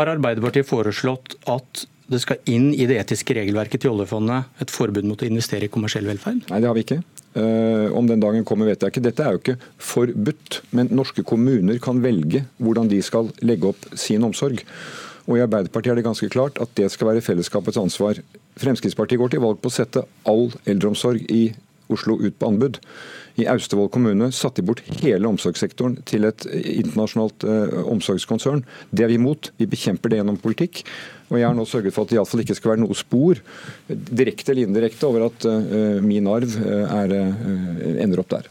Har 0.00 0.08
Arbeiderpartiet 0.14 0.64
foreslått 0.64 1.34
at 1.50 1.82
det 2.10 2.22
skal 2.22 2.38
inn 2.48 2.70
i 2.72 2.86
det 2.88 2.96
etiske 3.02 3.34
regelverket 3.36 3.82
til 3.84 3.92
oljefondet 3.92 4.62
et 4.64 4.72
forbud 4.72 5.04
mot 5.04 5.20
å 5.20 5.28
investere 5.28 5.68
i 5.68 5.72
kommersiell 5.72 6.08
velferd? 6.08 6.46
Nei, 6.48 6.60
det 6.62 6.70
har 6.70 6.76
vi 6.78 6.84
ikke. 6.86 7.02
Uh, 7.36 7.92
om 7.94 8.08
den 8.08 8.22
dagen 8.22 8.46
kommer, 8.48 8.70
vet 8.70 8.80
jeg 8.80 8.94
ikke. 8.94 9.04
Dette 9.04 9.26
er 9.26 9.36
jo 9.36 9.42
ikke 9.42 9.58
forbudt, 9.90 10.62
men 10.74 10.88
norske 10.96 11.22
kommuner 11.28 11.78
kan 11.84 12.00
velge 12.02 12.46
hvordan 12.58 12.88
de 12.90 13.02
skal 13.04 13.28
legge 13.44 13.68
opp 13.70 13.84
sin 13.92 14.24
omsorg. 14.26 14.64
Og 15.28 15.36
I 15.36 15.44
Arbeiderpartiet 15.44 15.92
er 15.92 16.00
det 16.00 16.08
ganske 16.08 16.30
klart 16.32 16.58
at 16.64 16.72
det 16.80 16.88
skal 16.90 17.12
være 17.12 17.22
fellesskapets 17.22 17.78
ansvar. 17.78 18.18
Fremskrittspartiet 18.58 19.20
går 19.20 19.36
til 19.36 19.44
valg 19.44 19.60
på 19.60 19.68
å 19.68 19.76
sette 19.76 20.06
all 20.26 20.48
eldreomsorg 20.64 21.28
i 21.28 21.50
Oslo 21.92 22.18
ut 22.20 22.36
på 22.38 22.50
anbud. 22.50 22.80
I 23.40 23.46
Austevoll 23.50 23.90
kommune 23.92 24.30
satte 24.34 24.60
de 24.60 24.68
bort 24.68 24.82
hele 25.00 25.28
omsorgssektoren 25.30 26.00
til 26.08 26.26
et 26.28 26.44
internasjonalt 26.50 27.46
uh, 27.46 27.80
omsorgskonsern. 27.92 28.64
Det 28.90 29.06
er 29.06 29.12
vi 29.12 29.18
imot. 29.20 29.52
Vi 29.60 29.68
bekjemper 29.70 30.12
det 30.12 30.20
gjennom 30.20 30.40
politikk. 30.42 30.82
Og 31.30 31.38
Jeg 31.38 31.46
har 31.46 31.54
nå 31.54 31.64
sørget 31.68 31.94
for 31.94 32.04
at 32.04 32.10
det 32.10 32.18
iallfall 32.18 32.42
ikke 32.42 32.56
skal 32.58 32.72
være 32.72 32.82
noe 32.82 32.96
spor, 32.98 33.38
direkte 33.86 34.50
eller 34.50 34.66
indirekte, 34.66 35.06
over 35.06 35.28
at 35.28 35.46
uh, 35.46 36.00
min 36.02 36.26
arv 36.30 36.56
uh, 36.58 36.96
er, 37.00 37.16
ender 38.02 38.24
opp 38.24 38.32
der. 38.34 38.50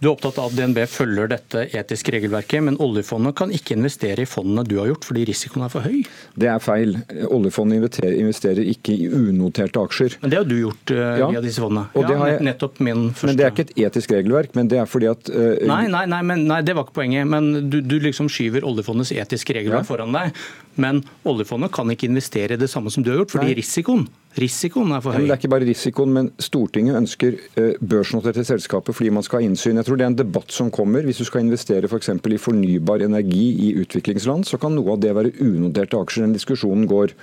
Du 0.00 0.08
er 0.08 0.12
opptatt 0.12 0.38
av 0.42 0.50
at 0.50 0.56
DNB 0.58 0.80
følger 0.90 1.28
dette 1.30 1.64
etiske 1.76 2.12
regelverket, 2.14 2.64
men 2.66 2.78
oljefondet 2.82 3.36
kan 3.38 3.52
ikke 3.54 3.76
investere 3.76 4.24
i 4.24 4.28
fondene 4.28 4.64
du 4.66 4.76
har 4.80 4.90
gjort, 4.90 5.06
fordi 5.08 5.24
risikoen 5.30 5.66
er 5.66 5.72
for 5.72 5.86
høy? 5.86 6.00
Det 6.40 6.50
er 6.50 6.62
feil. 6.62 6.96
Oljefondet 7.28 8.00
investerer 8.10 8.62
ikke 8.74 8.96
i 8.96 9.08
unoterte 9.08 9.80
aksjer. 9.80 10.18
Men 10.24 10.34
det 10.34 10.40
har 10.40 10.48
du 10.50 10.56
gjort 10.58 10.94
uh, 10.94 11.04
ja. 11.22 11.30
via 11.32 11.44
disse 11.44 11.62
fondene? 11.62 11.86
Og 11.94 12.08
ja, 12.08 12.18
jeg... 12.32 12.42
nettopp 12.50 12.82
min 12.84 13.06
første... 13.12 13.30
Men 13.30 13.40
Det 13.40 13.46
er 13.46 13.54
ikke 13.54 13.66
et 13.68 13.74
etisk 13.86 14.16
regelverk, 14.16 14.52
men 14.58 14.72
det 14.72 14.82
er 14.82 14.90
fordi 14.90 15.10
at 15.12 15.30
uh... 15.32 15.54
nei, 15.70 15.84
nei, 15.92 16.04
nei, 16.10 16.20
men, 16.26 16.44
nei, 16.50 16.60
det 16.66 16.76
var 16.76 16.88
ikke 16.88 16.98
poenget. 17.00 17.30
Men 17.30 17.70
du, 17.70 17.78
du 17.84 17.96
liksom 18.02 18.28
skyver 18.32 18.66
oljefondets 18.66 19.14
etiske 19.14 19.56
regelverk 19.56 19.86
ja. 19.86 19.90
foran 19.92 20.14
deg. 20.16 20.34
Men 20.80 21.04
oljefondet 21.28 21.72
kan 21.74 21.90
ikke 21.94 22.10
investere 22.10 22.58
i 22.58 22.60
det 22.60 22.68
samme 22.72 22.92
som 22.92 23.06
du 23.06 23.12
har 23.12 23.22
gjort, 23.22 23.36
fordi 23.36 23.56
risikoen 23.60 24.08
Risikoen 24.34 24.90
er 24.90 25.02
for 25.04 25.14
høy. 25.14 25.22
Ja, 25.22 25.28
det 25.28 25.34
er 25.34 25.38
ikke 25.38 25.52
bare 25.52 25.66
risikoen, 25.68 26.10
men 26.14 26.28
Stortinget 26.42 26.96
ønsker 26.98 27.36
eh, 27.60 27.76
børsnoterte 27.78 28.42
selskaper 28.46 28.96
fordi 28.96 29.12
man 29.14 29.22
skal 29.22 29.38
ha 29.38 29.46
innsyn. 29.46 29.78
Jeg 29.78 29.86
tror 29.86 30.00
det 30.00 30.06
er 30.06 30.10
en 30.10 30.18
debatt 30.18 30.50
som 30.50 30.72
kommer. 30.74 31.06
Hvis 31.06 31.20
du 31.22 31.26
skal 31.28 31.44
investere 31.44 31.86
f.eks. 31.86 32.10
For 32.24 32.34
i 32.34 32.40
fornybar 32.40 33.04
energi 33.06 33.44
i 33.68 33.68
utviklingsland, 33.78 34.48
så 34.48 34.58
kan 34.58 34.74
noe 34.74 34.96
av 34.96 35.02
det 35.04 35.12
være 35.14 35.36
unoterte 35.44 36.00
aksjer. 36.00 36.26
Den 36.26 36.34
diskusjonen 36.34 36.88
går. 36.90 37.14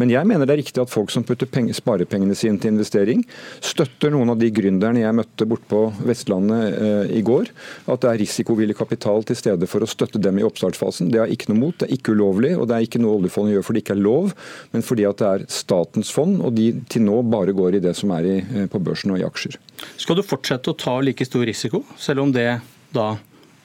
Men 0.00 0.10
jeg 0.10 0.26
mener 0.26 0.48
det 0.48 0.56
er 0.56 0.60
riktig 0.64 0.82
at 0.82 0.90
folk 0.90 1.12
som 1.14 1.26
putter 1.28 1.46
penge, 1.50 1.76
sparepengene 1.76 2.34
sine 2.38 2.58
til 2.58 2.74
investering, 2.74 3.22
støtter 3.62 4.10
noen 4.14 4.34
av 4.34 4.40
de 4.42 4.50
gründerne 4.54 5.04
jeg 5.04 5.18
møtte 5.20 5.46
borte 5.46 5.70
på 5.70 5.84
Vestlandet 6.08 6.80
eh, 6.80 7.14
i 7.20 7.22
går. 7.26 7.52
At 7.86 8.02
det 8.02 8.10
er 8.10 8.22
risikovillig 8.24 8.74
kapital 8.80 9.22
til 9.28 9.38
stede 9.38 9.70
for 9.70 9.86
å 9.86 9.90
støtte 9.90 10.18
dem 10.22 10.42
i 10.42 10.46
oppstartsfasen. 10.48 11.14
Det 11.14 11.22
har 11.22 11.30
jeg 11.30 11.38
ikke 11.38 11.52
noe 11.52 11.62
mot. 11.62 11.78
Det 11.78 11.86
er 11.86 11.94
ikke 12.00 12.16
ulovlig, 12.18 12.56
og 12.58 12.66
det 12.66 12.80
er 12.80 12.90
ikke 12.90 13.04
noe 13.04 13.20
oljefondet 13.20 13.54
gjør 13.54 13.68
fordi 13.70 13.78
det 13.78 13.86
ikke 13.86 13.98
er 13.98 14.02
lov, 14.02 14.30
men 14.72 14.84
fordi 14.86 15.04
at 15.06 15.22
det 15.22 15.30
er 15.30 15.48
statens 15.52 16.10
fond. 16.10 16.40
og 16.42 16.55
de 16.56 16.70
til 16.90 17.04
nå 17.06 17.20
bare 17.30 17.54
går 17.56 17.78
i 17.78 17.82
det 17.84 17.94
som 17.98 18.12
er 18.16 18.28
i, 18.28 18.36
eh, 18.40 18.68
på 18.72 18.80
børsen 18.82 19.14
og 19.14 19.20
i 19.20 19.26
aksjer. 19.26 19.58
Skal 20.00 20.18
du 20.18 20.24
fortsette 20.26 20.72
å 20.72 20.78
ta 20.78 20.98
like 21.04 21.26
stor 21.28 21.46
risiko, 21.46 21.84
selv 22.00 22.24
om 22.24 22.32
det 22.34 22.48
da 22.96 23.10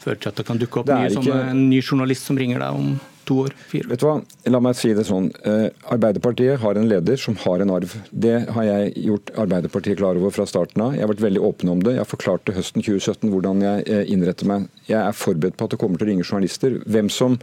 fører 0.01 0.19
til 0.19 0.31
at 0.31 0.41
det 0.41 0.45
kan 0.48 0.60
dukke 0.62 0.81
opp 0.81 0.91
nye, 0.91 1.10
ikke... 1.10 1.21
sånne, 1.21 1.41
en 1.53 1.65
ny 1.69 1.81
journalist 1.81 2.27
som 2.29 2.39
ringer 2.39 2.62
deg 2.63 2.77
om 2.81 2.93
to 3.27 3.37
år? 3.45 3.55
Fire 3.69 3.89
Vet 3.91 4.01
du 4.01 4.05
hva? 4.07 4.15
La 4.51 4.61
meg 4.63 4.77
si 4.79 4.91
det 4.97 5.05
sånn. 5.07 5.29
Eh, 5.47 5.67
Arbeiderpartiet 5.93 6.61
har 6.63 6.79
en 6.79 6.87
leder 6.89 7.19
som 7.19 7.37
har 7.43 7.63
en 7.63 7.73
arv. 7.75 7.93
Det 8.11 8.33
har 8.55 8.67
jeg 8.67 8.93
gjort 9.07 9.31
Arbeiderpartiet 9.43 9.99
klar 10.01 10.19
over 10.19 10.33
fra 10.35 10.47
starten 10.49 10.83
av. 10.85 10.95
Jeg 10.95 11.05
har 11.05 11.11
vært 11.13 11.23
veldig 11.25 11.43
åpen 11.47 11.71
om 11.73 11.83
det. 11.85 11.95
Jeg 11.97 12.09
forklarte 12.11 12.55
høsten 12.55 12.85
2017 12.85 13.31
hvordan 13.33 13.63
jeg 13.65 13.87
eh, 13.87 14.03
innretter 14.13 14.49
meg. 14.49 14.67
Jeg 14.89 14.99
er 14.99 15.17
forberedt 15.17 15.57
på 15.59 15.69
at 15.69 15.75
det 15.75 15.81
kommer 15.81 16.01
til 16.01 16.09
å 16.09 16.11
ringe 16.11 16.27
journalister. 16.27 16.77
Hvem 16.85 17.11
som 17.13 17.39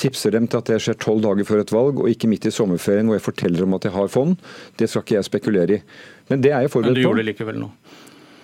tipser 0.00 0.34
dem 0.34 0.48
til 0.50 0.62
at 0.62 0.72
det 0.72 0.80
skjer 0.84 0.98
tolv 1.02 1.24
dager 1.26 1.48
før 1.48 1.64
et 1.64 1.74
valg, 1.74 2.02
og 2.02 2.12
ikke 2.12 2.30
midt 2.30 2.48
i 2.48 2.54
sommerferien 2.54 3.08
hvor 3.08 3.18
jeg 3.18 3.28
forteller 3.28 3.66
om 3.66 3.78
at 3.78 3.88
jeg 3.88 3.96
har 3.96 4.12
fond, 4.12 4.36
det 4.80 4.90
skal 4.90 5.04
ikke 5.04 5.18
jeg 5.18 5.30
spekulere 5.30 5.78
i. 5.78 5.82
Men 6.28 6.44
det 6.44 6.52
er 6.52 6.66
jeg 6.66 6.74
forberedt 6.74 6.94
på. 6.94 6.96
Men 6.96 7.02
du 7.02 7.06
gjorde 7.06 7.24
det 7.24 7.32
likevel 7.32 7.62
nå? 7.62 7.72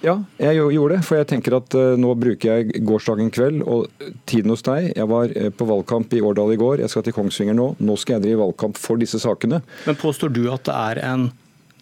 Ja, 0.05 0.19
jeg 0.37 0.61
gjorde 0.61 0.99
det. 0.99 1.05
For 1.07 1.19
jeg 1.19 1.29
tenker 1.31 1.57
at 1.59 1.77
uh, 1.79 1.95
nå 2.01 2.13
bruker 2.21 2.59
jeg 2.59 2.83
gårsdagen 2.85 3.31
kveld 3.35 3.63
og 3.65 3.87
tiden 4.29 4.53
hos 4.53 4.65
deg. 4.67 4.91
Jeg 4.93 5.09
var 5.11 5.33
uh, 5.33 5.49
på 5.55 5.69
valgkamp 5.71 6.13
i 6.13 6.21
Årdal 6.25 6.53
i 6.55 6.61
går, 6.61 6.83
jeg 6.85 6.93
skal 6.93 7.07
til 7.07 7.17
Kongsvinger 7.17 7.57
nå. 7.57 7.71
Nå 7.81 7.97
skal 8.01 8.19
jeg 8.19 8.27
drive 8.29 8.43
valgkamp 8.45 8.81
for 8.81 9.01
disse 9.01 9.21
sakene. 9.23 9.63
Men 9.89 9.99
påstår 10.01 10.35
du 10.37 10.45
at 10.53 10.69
det 10.69 10.77
er 10.77 11.03
en 11.09 11.31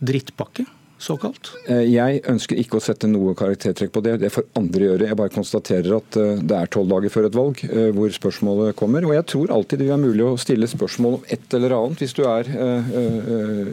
drittpakke? 0.02 0.66
Såkalt? 1.02 1.50
Eh, 1.66 1.84
jeg 1.90 2.20
ønsker 2.30 2.58
ikke 2.60 2.78
å 2.78 2.82
sette 2.84 3.08
noe 3.10 3.34
karaktertrekk 3.38 3.92
på 3.94 4.02
det. 4.04 4.16
Det 4.22 4.30
får 4.32 4.46
andre 4.58 4.88
gjøre. 4.88 5.08
Jeg 5.10 5.18
bare 5.18 5.34
konstaterer 5.34 5.96
at 5.98 6.18
eh, 6.20 6.42
det 6.42 6.58
er 6.58 6.70
tolv 6.72 6.92
dager 6.92 7.12
før 7.12 7.28
et 7.28 7.38
valg 7.38 7.62
eh, 7.66 7.88
hvor 7.96 8.14
spørsmålet 8.14 8.76
kommer. 8.78 9.06
Og 9.08 9.16
jeg 9.16 9.26
tror 9.32 9.54
alltid 9.56 9.82
det 9.82 9.88
vil 9.88 9.94
være 9.94 10.04
mulig 10.04 10.26
å 10.28 10.38
stille 10.40 10.70
spørsmål 10.70 11.18
om 11.18 11.26
et 11.36 11.58
eller 11.58 11.76
annet 11.78 12.02
hvis 12.02 12.16
du 12.16 12.22
er 12.28 12.48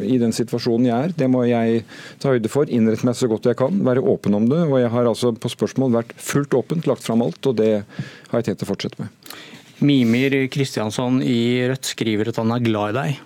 i 0.09 0.17
den 0.21 0.33
situasjonen 0.35 0.89
jeg 0.89 1.09
er. 1.09 1.15
Det 1.17 1.29
må 1.31 1.45
jeg 1.47 1.83
ta 2.21 2.33
høyde 2.33 2.51
for. 2.51 2.69
Innrette 2.71 3.07
meg 3.07 3.17
så 3.19 3.29
godt 3.31 3.49
jeg 3.49 3.59
kan. 3.59 3.79
Være 3.85 4.03
åpen 4.03 4.37
om 4.37 4.49
det. 4.49 4.63
Og 4.67 4.79
jeg 4.81 4.91
har 4.93 5.09
altså 5.09 5.33
på 5.35 5.51
spørsmål 5.51 5.95
vært 5.99 6.17
fullt 6.17 6.57
åpent, 6.57 6.89
lagt 6.89 7.05
fram 7.05 7.23
alt. 7.25 7.39
Og 7.49 7.57
det 7.59 7.71
har 7.83 8.41
jeg 8.41 8.51
tenkt 8.51 8.65
å 8.65 8.71
fortsette 8.73 9.01
med. 9.03 9.33
Mimir 9.85 10.35
Kristiansson 10.51 11.21
i 11.23 11.63
Rødt 11.69 11.93
skriver 11.93 12.31
at 12.31 12.39
han 12.41 12.51
er 12.51 12.63
glad 12.65 12.91
i 12.91 12.97
deg. 12.99 13.25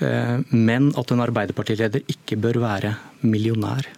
Eh, 0.00 0.38
men 0.52 0.90
at 0.98 1.12
en 1.12 1.24
Arbeiderpartileder 1.24 2.04
ikke 2.12 2.38
bør 2.40 2.60
være 2.64 2.94
millionær. 3.24 3.88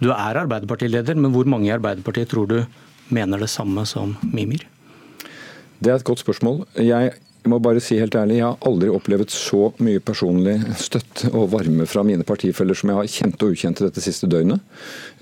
Du 0.00 0.10
er 0.10 0.40
Arbeiderpartileder, 0.42 1.14
men 1.14 1.32
hvor 1.34 1.46
mange 1.46 1.68
i 1.68 1.74
Arbeiderpartiet 1.74 2.30
tror 2.32 2.48
du 2.50 2.62
mener 3.10 3.38
det 3.38 3.50
samme 3.52 3.84
som 3.86 4.16
Mimir? 4.32 4.64
Det 5.80 5.90
er 5.92 6.00
et 6.00 6.04
godt 6.04 6.22
spørsmål. 6.22 6.64
Jeg 6.76 7.12
jeg 7.40 7.48
må 7.48 7.56
bare 7.62 7.80
si 7.80 7.96
helt 7.96 8.14
ærlig, 8.18 8.36
jeg 8.36 8.44
har 8.44 8.68
aldri 8.68 8.90
opplevd 8.92 9.30
så 9.32 9.70
mye 9.80 10.00
personlig 10.04 10.58
støtte 10.76 11.30
og 11.32 11.48
varme 11.54 11.86
fra 11.88 12.02
mine 12.04 12.24
partifeller 12.28 12.76
som 12.76 12.92
jeg 12.92 12.98
har 12.98 13.08
kjent 13.14 13.44
og 13.46 13.54
ukjente 13.54 13.86
dette 13.86 14.02
siste 14.04 14.28
døgnet. 14.28 14.60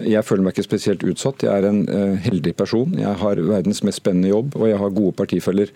Jeg 0.03 0.27
føler 0.27 0.43
meg 0.43 0.57
ikke 0.57 0.67
spesielt 0.67 1.05
utsatt. 1.07 1.45
Jeg 1.47 1.53
er 1.55 1.69
en 1.69 1.85
uh, 1.87 2.17
heldig 2.25 2.57
person. 2.59 2.97
Jeg 2.99 3.15
har 3.21 3.43
verdens 3.47 3.85
mest 3.87 4.03
spennende 4.03 4.33
jobb, 4.33 4.57
og 4.59 4.67
jeg 4.67 4.81
har 4.83 4.97
gode 4.97 5.15
partifeller. 5.21 5.71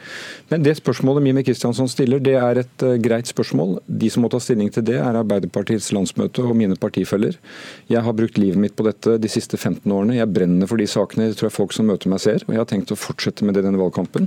Men 0.50 0.66
det 0.66 0.74
spørsmålet 0.80 1.26
Mime 1.28 1.46
Kristiansson 1.46 1.90
stiller, 1.90 2.22
det 2.22 2.34
er 2.40 2.62
et 2.64 2.86
uh, 2.86 2.96
greit 3.02 3.30
spørsmål. 3.30 3.78
De 3.86 4.10
som 4.10 4.26
må 4.26 4.32
ta 4.32 4.42
stilling 4.42 4.72
til 4.74 4.86
det, 4.90 4.98
er 4.98 5.20
Arbeiderpartiets 5.22 5.92
landsmøte 5.94 6.42
og 6.42 6.58
mine 6.58 6.78
partifeller. 6.80 7.38
Jeg 7.92 8.02
har 8.02 8.18
brukt 8.18 8.42
livet 8.42 8.58
mitt 8.58 8.74
på 8.78 8.88
dette 8.88 9.14
de 9.22 9.30
siste 9.30 9.60
15 9.60 9.86
årene. 9.86 10.18
Jeg 10.18 10.32
brenner 10.34 10.70
for 10.70 10.82
de 10.82 10.90
sakene 10.90 11.30
det 11.30 11.38
tror 11.38 11.52
jeg 11.52 11.58
folk 11.60 11.78
som 11.78 11.86
møter 11.86 12.10
meg 12.10 12.22
ser, 12.24 12.42
og 12.48 12.56
jeg 12.56 12.64
har 12.64 12.70
tenkt 12.74 12.90
å 12.90 12.98
fortsette 12.98 13.46
med 13.46 13.54
det 13.54 13.62
denne 13.68 13.78
valgkampen. 13.78 14.26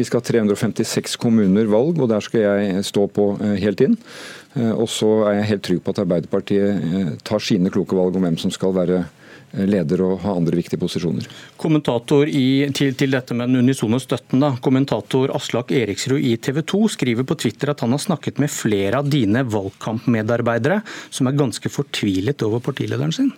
Vi 0.00 0.06
skal 0.08 0.22
ha 0.22 0.24
356 0.24 1.18
kommuner 1.20 1.68
valg, 1.68 1.98
og 2.00 2.08
der 2.08 2.24
skal 2.24 2.40
jeg 2.46 2.84
stå 2.88 3.04
på 3.12 3.34
eh, 3.36 3.58
helt 3.60 3.82
inn. 3.84 3.98
Eh, 4.56 4.72
og 4.72 4.88
så 4.88 5.10
er 5.28 5.40
jeg 5.40 5.48
helt 5.50 5.64
trygg 5.66 5.80
på 5.84 5.92
at 5.92 6.00
Arbeiderpartiet 6.06 6.86
eh, 6.86 7.10
tar 7.26 7.44
sine 7.44 7.72
kloke 7.72 7.98
valg 7.98 8.16
om 8.16 8.24
hvem 8.24 8.38
som 8.40 8.54
skal 8.54 8.72
være 8.76 9.04
leder 9.50 9.98
og 10.06 10.20
ha 10.22 10.36
andre 10.38 10.54
viktige 10.60 10.78
posisjoner. 10.78 11.24
Kommentator 11.58 12.28
i, 12.30 12.70
til, 12.70 12.92
til, 12.94 13.10
dette 13.10 13.34
med 13.34 13.50
den 13.50 13.64
unisone 13.64 13.98
støtten. 14.00 14.38
da. 14.44 14.52
Kommentator 14.62 15.34
Aslak 15.34 15.74
Eriksrud 15.74 16.22
i 16.22 16.36
TV 16.38 16.62
2 16.62 16.84
skriver 16.94 17.26
på 17.26 17.34
Twitter 17.34 17.74
at 17.74 17.82
han 17.82 17.90
har 17.90 18.00
snakket 18.00 18.38
med 18.38 18.54
flere 18.54 19.02
av 19.02 19.10
dine 19.10 19.42
valgkampmedarbeidere 19.50 20.80
som 21.10 21.26
er 21.26 21.38
ganske 21.42 21.72
fortvilet 21.74 22.46
over 22.46 22.62
partilederen 22.62 23.12
sin. 23.16 23.34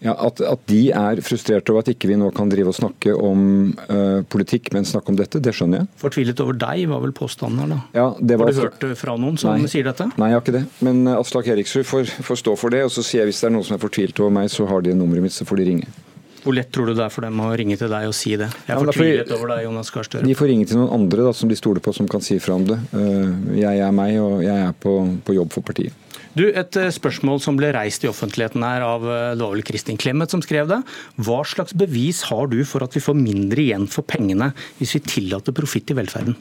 Ja, 0.00 0.14
at, 0.16 0.40
at, 0.40 0.62
de 0.70 0.88
er 0.96 1.20
frustrerte 1.24 1.74
over 1.74 1.84
at 1.84 1.90
ikke 1.92 2.08
vi 2.08 2.16
nå 2.16 2.30
kan 2.32 2.48
drive 2.48 2.72
og 2.72 2.76
snakke 2.78 3.12
om 3.12 3.42
uh, 3.90 4.22
politikk, 4.32 4.70
men 4.72 4.88
snakke 4.88 5.12
om 5.12 5.18
dette, 5.18 5.42
det 5.44 5.52
skjønner 5.56 5.82
jeg. 5.82 5.90
Fortvilet 6.00 6.40
over 6.40 6.56
deg 6.56 6.86
var 6.88 7.02
vel 7.04 7.12
påstanden 7.16 7.60
her, 7.60 7.74
da? 7.74 7.80
Ja, 7.98 8.06
det 8.16 8.38
var... 8.40 8.48
Har 8.48 8.72
du 8.72 8.86
hørt 8.88 9.00
fra 9.02 9.16
noen 9.20 9.36
som 9.40 9.52
Nei. 9.52 9.68
sier 9.68 9.84
dette? 9.90 10.08
Nei, 10.16 10.30
jeg 10.32 10.38
har 10.38 10.46
ikke 10.46 10.56
det. 10.56 10.64
Men 10.86 11.02
uh, 11.04 11.18
Aslak 11.18 11.50
Eriksrud 11.52 11.84
får, 11.88 12.14
får, 12.24 12.40
stå 12.40 12.56
for 12.56 12.72
det. 12.72 12.86
Og 12.88 12.94
så 12.94 13.04
sier 13.04 13.26
jeg 13.26 13.34
hvis 13.34 13.42
det 13.44 13.50
er 13.50 13.58
noen 13.58 13.68
som 13.68 13.76
er 13.76 13.82
fortvilt 13.84 14.24
over 14.24 14.32
meg, 14.40 14.48
så 14.52 14.64
har 14.70 14.86
de 14.86 14.96
nummeret 14.96 15.28
mitt, 15.28 15.36
så 15.36 15.44
får 15.48 15.60
de 15.60 15.68
ringe. 15.68 15.92
Hvor 16.40 16.56
lett 16.56 16.70
tror 16.72 16.88
du 16.88 16.94
det 16.96 17.04
er 17.04 17.12
for 17.12 17.26
dem 17.26 17.40
å 17.44 17.52
ringe 17.60 17.76
til 17.76 17.90
deg 17.92 18.08
og 18.08 18.16
si 18.16 18.32
det? 18.40 18.48
Jeg 18.48 18.72
er 18.72 18.78
ja, 18.78 18.80
fortvilet 18.80 19.32
over 19.36 19.52
deg, 19.52 19.64
Jonas 19.66 19.92
Gahr 19.92 20.08
Støre. 20.08 20.24
De 20.24 20.36
får 20.38 20.48
ringe 20.54 20.68
til 20.70 20.80
noen 20.80 20.94
andre 20.96 21.26
da, 21.28 21.34
som 21.36 21.50
de 21.52 21.58
stoler 21.58 21.84
på, 21.84 21.92
som 21.92 22.08
kan 22.08 22.24
si 22.24 22.40
fra 22.40 22.56
om 22.56 22.64
det. 22.64 22.78
Uh, 22.94 23.58
jeg 23.60 23.84
er 23.84 23.92
meg, 23.92 24.16
og 24.24 24.40
jeg 24.46 24.56
er 24.70 24.72
på, 24.72 24.94
på 25.26 25.36
jobb 25.36 25.52
for 25.52 25.66
partiet. 25.66 26.06
Du, 26.38 26.44
Et 26.46 26.76
eh, 26.78 26.92
spørsmål 26.94 27.40
som 27.42 27.56
ble 27.58 27.72
reist 27.74 28.04
i 28.06 28.10
offentligheten 28.10 28.62
her 28.62 28.84
av 28.86 29.02
eh, 29.02 29.32
det 29.34 29.42
var 29.42 29.56
vel 29.56 29.66
Kristin 29.66 29.98
Clemet 29.98 30.30
som 30.30 30.42
skrev 30.44 30.70
det. 30.70 30.78
Hva 31.18 31.42
slags 31.48 31.74
bevis 31.74 32.22
har 32.30 32.46
du 32.52 32.60
for 32.68 32.86
at 32.86 32.94
vi 32.94 33.02
får 33.02 33.18
mindre 33.18 33.64
igjen 33.64 33.88
for 33.90 34.06
pengene 34.06 34.52
hvis 34.78 34.94
vi 34.94 35.04
tillater 35.08 35.56
profitt 35.56 35.90
i 35.90 35.98
velferden? 35.98 36.38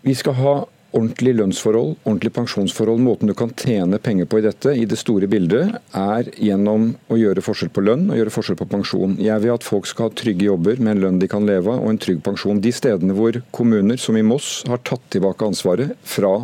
Vi 0.00 0.14
skal 0.16 0.38
ha 0.40 0.54
ordentlig 0.96 1.34
lønnsforhold, 1.36 1.92
ordentlig 2.02 2.32
pensjonsforhold. 2.34 3.02
Måten 3.04 3.28
du 3.30 3.34
kan 3.36 3.52
tjene 3.54 4.00
penger 4.02 4.26
på 4.26 4.40
i 4.40 4.44
dette, 4.48 4.72
i 4.74 4.86
det 4.88 4.98
store 4.98 5.28
bildet, 5.30 5.76
er 5.94 6.30
gjennom 6.40 6.88
å 7.12 7.18
gjøre 7.20 7.44
forskjell 7.44 7.70
på 7.76 7.84
lønn 7.84 8.08
og 8.08 8.18
gjøre 8.18 8.32
forskjell 8.34 8.58
på 8.58 8.68
pensjon. 8.72 9.18
Jeg 9.22 9.44
vil 9.44 9.54
at 9.54 9.66
folk 9.66 9.86
skal 9.86 10.08
ha 10.08 10.14
trygge 10.16 10.48
jobber 10.48 10.80
med 10.80 10.96
en 10.96 11.04
lønn 11.04 11.20
de 11.20 11.28
kan 11.30 11.46
leve 11.46 11.76
av 11.76 11.84
og 11.84 11.92
en 11.92 12.00
trygg 12.00 12.24
pensjon. 12.26 12.62
De 12.64 12.72
stedene 12.74 13.14
hvor 13.14 13.38
kommuner, 13.54 14.00
som 14.00 14.18
i 14.18 14.24
Moss, 14.26 14.62
har 14.70 14.82
tatt 14.82 15.04
tilbake 15.12 15.52
ansvaret 15.52 15.94
fra 16.08 16.40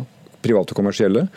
private 0.47 0.73
og 0.73 0.79
kommersielle. 0.79 1.27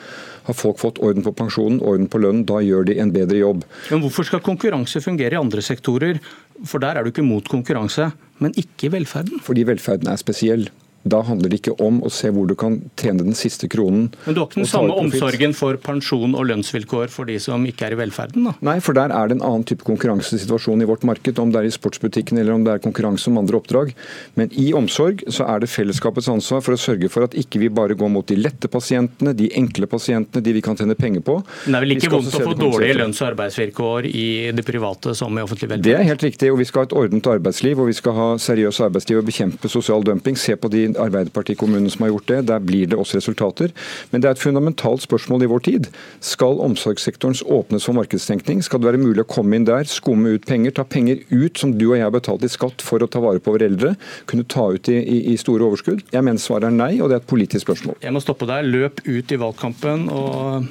Har 0.47 0.57
folk 0.57 0.81
fått 0.81 1.01
orden 1.05 1.27
på 1.27 1.35
pensjonen, 1.37 1.81
orden 1.83 2.09
på 2.11 2.21
lønnen, 2.23 2.47
da 2.49 2.63
gjør 2.65 2.89
de 2.89 2.99
en 3.03 3.13
bedre 3.15 3.41
jobb. 3.43 3.65
Men 3.91 4.05
Hvorfor 4.05 4.29
skal 4.29 4.45
konkurranse 4.45 5.03
fungere 5.05 5.37
i 5.37 5.41
andre 5.41 5.65
sektorer? 5.65 6.21
For 6.65 6.83
der 6.83 6.97
er 6.97 7.05
du 7.05 7.13
ikke 7.13 7.27
mot 7.27 7.47
konkurranse, 7.49 8.11
men 8.41 8.57
ikke 8.57 8.89
i 8.89 8.95
velferden? 8.97 9.43
Fordi 9.45 9.67
velferden 9.69 10.11
er 10.13 10.21
spesiell. 10.21 10.71
Da 11.03 11.23
handler 11.25 11.49
det 11.49 11.61
ikke 11.63 11.77
om 11.81 12.03
å 12.05 12.11
se 12.13 12.29
hvor 12.35 12.49
du 12.49 12.55
kan 12.59 12.77
tjene 13.01 13.25
den 13.25 13.37
siste 13.37 13.69
kronen. 13.73 14.11
Men 14.27 14.37
du 14.37 14.43
har 14.43 14.51
ikke 14.51 14.61
den 14.61 14.69
samme 14.69 14.97
omsorgen 15.01 15.55
for 15.57 15.79
pensjon 15.81 16.35
og 16.37 16.45
lønnsvilkår 16.51 17.09
for 17.13 17.29
de 17.31 17.39
som 17.41 17.65
ikke 17.69 17.89
er 17.89 17.97
i 17.97 18.01
velferden? 18.03 18.45
da? 18.51 18.55
Nei, 18.67 18.77
for 18.85 18.97
der 18.97 19.15
er 19.17 19.31
det 19.31 19.39
en 19.39 19.47
annen 19.47 19.65
type 19.69 19.87
konkurransesituasjon 19.89 20.85
i 20.85 20.89
vårt 20.89 21.07
marked, 21.09 21.41
om 21.41 21.53
det 21.53 21.63
er 21.63 21.71
i 21.71 21.73
sportsbutikken 21.73 22.41
eller 22.43 22.57
om 22.57 22.67
det 22.67 22.75
er 22.75 22.85
konkurranse 22.85 23.31
om 23.33 23.41
andre 23.41 23.57
oppdrag. 23.61 23.95
Men 24.37 24.53
i 24.53 24.71
omsorg 24.77 25.25
så 25.33 25.49
er 25.49 25.65
det 25.65 25.71
fellesskapets 25.73 26.29
ansvar 26.33 26.65
for 26.67 26.77
å 26.77 26.81
sørge 26.81 27.09
for 27.13 27.25
at 27.25 27.37
ikke 27.39 27.63
vi 27.65 27.73
bare 27.73 27.97
går 27.97 28.13
mot 28.13 28.29
de 28.29 28.37
lette 28.37 28.69
pasientene, 28.69 29.33
de 29.37 29.49
enkle 29.57 29.89
pasientene, 29.91 30.45
de 30.45 30.57
vi 30.57 30.65
kan 30.65 30.77
tjene 30.77 30.99
penger 30.99 31.25
på. 31.25 31.39
Men 31.65 31.79
det 31.79 31.81
er 31.81 31.87
vel 31.87 31.97
ikke 31.97 32.13
vondt 32.13 32.37
å 32.37 32.45
få 32.45 32.55
dårlige 32.61 32.99
lønns- 33.01 33.23
og 33.25 33.31
arbeidsvilkår 33.33 34.11
i 34.11 34.29
det 34.53 34.67
private 34.69 35.17
som 35.17 35.33
i 35.39 35.45
offentlig 35.47 35.73
velferd? 35.73 35.89
Det 35.89 35.97
er 35.97 36.07
helt 36.11 36.29
riktig, 36.29 36.53
og 36.53 36.61
vi 36.61 36.69
skal 36.69 36.85
ha 36.85 36.91
et 36.91 36.97
ordnet 37.07 37.33
arbeidsliv 37.33 37.81
og 37.81 37.89
vi 37.89 37.97
skal 37.97 38.17
ha 38.17 38.29
seriøst 38.41 38.85
arbeidsliv 38.91 39.23
og 39.23 39.29
bekjempe 39.31 39.73
sosial 39.73 40.05
dumping. 40.05 40.37
Se 40.37 40.57
på 40.61 40.69
de 40.73 40.90
Arbeiderpartikommunene 40.99 41.93
som 41.93 42.07
har 42.07 42.13
gjort 42.15 42.29
det. 42.31 42.41
Der 42.51 42.63
blir 42.65 42.91
det 42.91 42.99
også 42.99 43.21
resultater. 43.21 43.75
Men 44.11 44.23
det 44.23 44.31
er 44.31 44.37
et 44.37 44.43
fundamentalt 44.43 45.05
spørsmål 45.05 45.45
i 45.45 45.51
vår 45.51 45.65
tid. 45.69 45.91
Skal 46.25 46.61
omsorgssektoren 46.65 47.39
åpnes 47.47 47.87
for 47.87 47.99
markedstenkning? 47.99 48.63
Skal 48.65 48.83
det 48.83 48.91
være 48.91 49.03
mulig 49.03 49.25
å 49.25 49.29
komme 49.31 49.59
inn 49.59 49.69
der, 49.69 49.89
skumme 49.89 50.35
ut 50.37 50.47
penger, 50.49 50.75
ta 50.77 50.85
penger 50.85 51.23
ut 51.31 51.61
som 51.61 51.75
du 51.77 51.91
og 51.91 51.97
jeg 51.99 52.07
har 52.07 52.15
betalt 52.15 52.47
i 52.47 52.51
skatt 52.53 52.85
for 52.85 53.03
å 53.03 53.11
ta 53.11 53.23
vare 53.23 53.43
på 53.43 53.55
våre 53.55 53.69
eldre, 53.71 53.95
kunne 54.31 54.49
ta 54.49 54.71
ut 54.75 54.91
i, 54.93 54.99
i, 55.01 55.21
i 55.35 55.37
store 55.41 55.67
overskudd? 55.69 56.07
Jeg 56.15 56.27
mener 56.27 56.43
svaret 56.43 56.71
er 56.71 56.77
nei, 56.77 56.93
og 57.01 57.11
det 57.11 57.19
er 57.19 57.25
et 57.25 57.31
politisk 57.31 57.69
spørsmål. 57.69 58.01
Jeg 58.05 58.15
må 58.17 58.23
stoppe 58.25 58.49
deg. 58.51 58.69
Løp 58.71 59.05
ut 59.07 59.33
i 59.33 59.41
valgkampen 59.41 60.09
og 60.15 60.69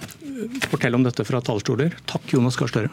fortell 0.69 0.97
om 0.97 1.05
dette 1.05 1.25
fra 1.27 1.41
talerstoler. 1.43 1.95
Takk, 2.09 2.27
Jonas 2.35 2.59
Gahr 2.59 2.71
Støre. 2.71 2.91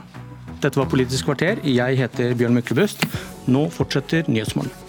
Dette 0.62 0.80
var 0.80 0.88
Politisk 0.88 1.28
kvarter. 1.28 1.61
Jeg 1.68 2.00
heter 2.00 2.35
Bjørn 2.38 2.56
Myklebust. 2.56 3.04
Nå 3.47 3.68
fortsetter 3.75 4.28
Nyhetsmorgen. 4.30 4.85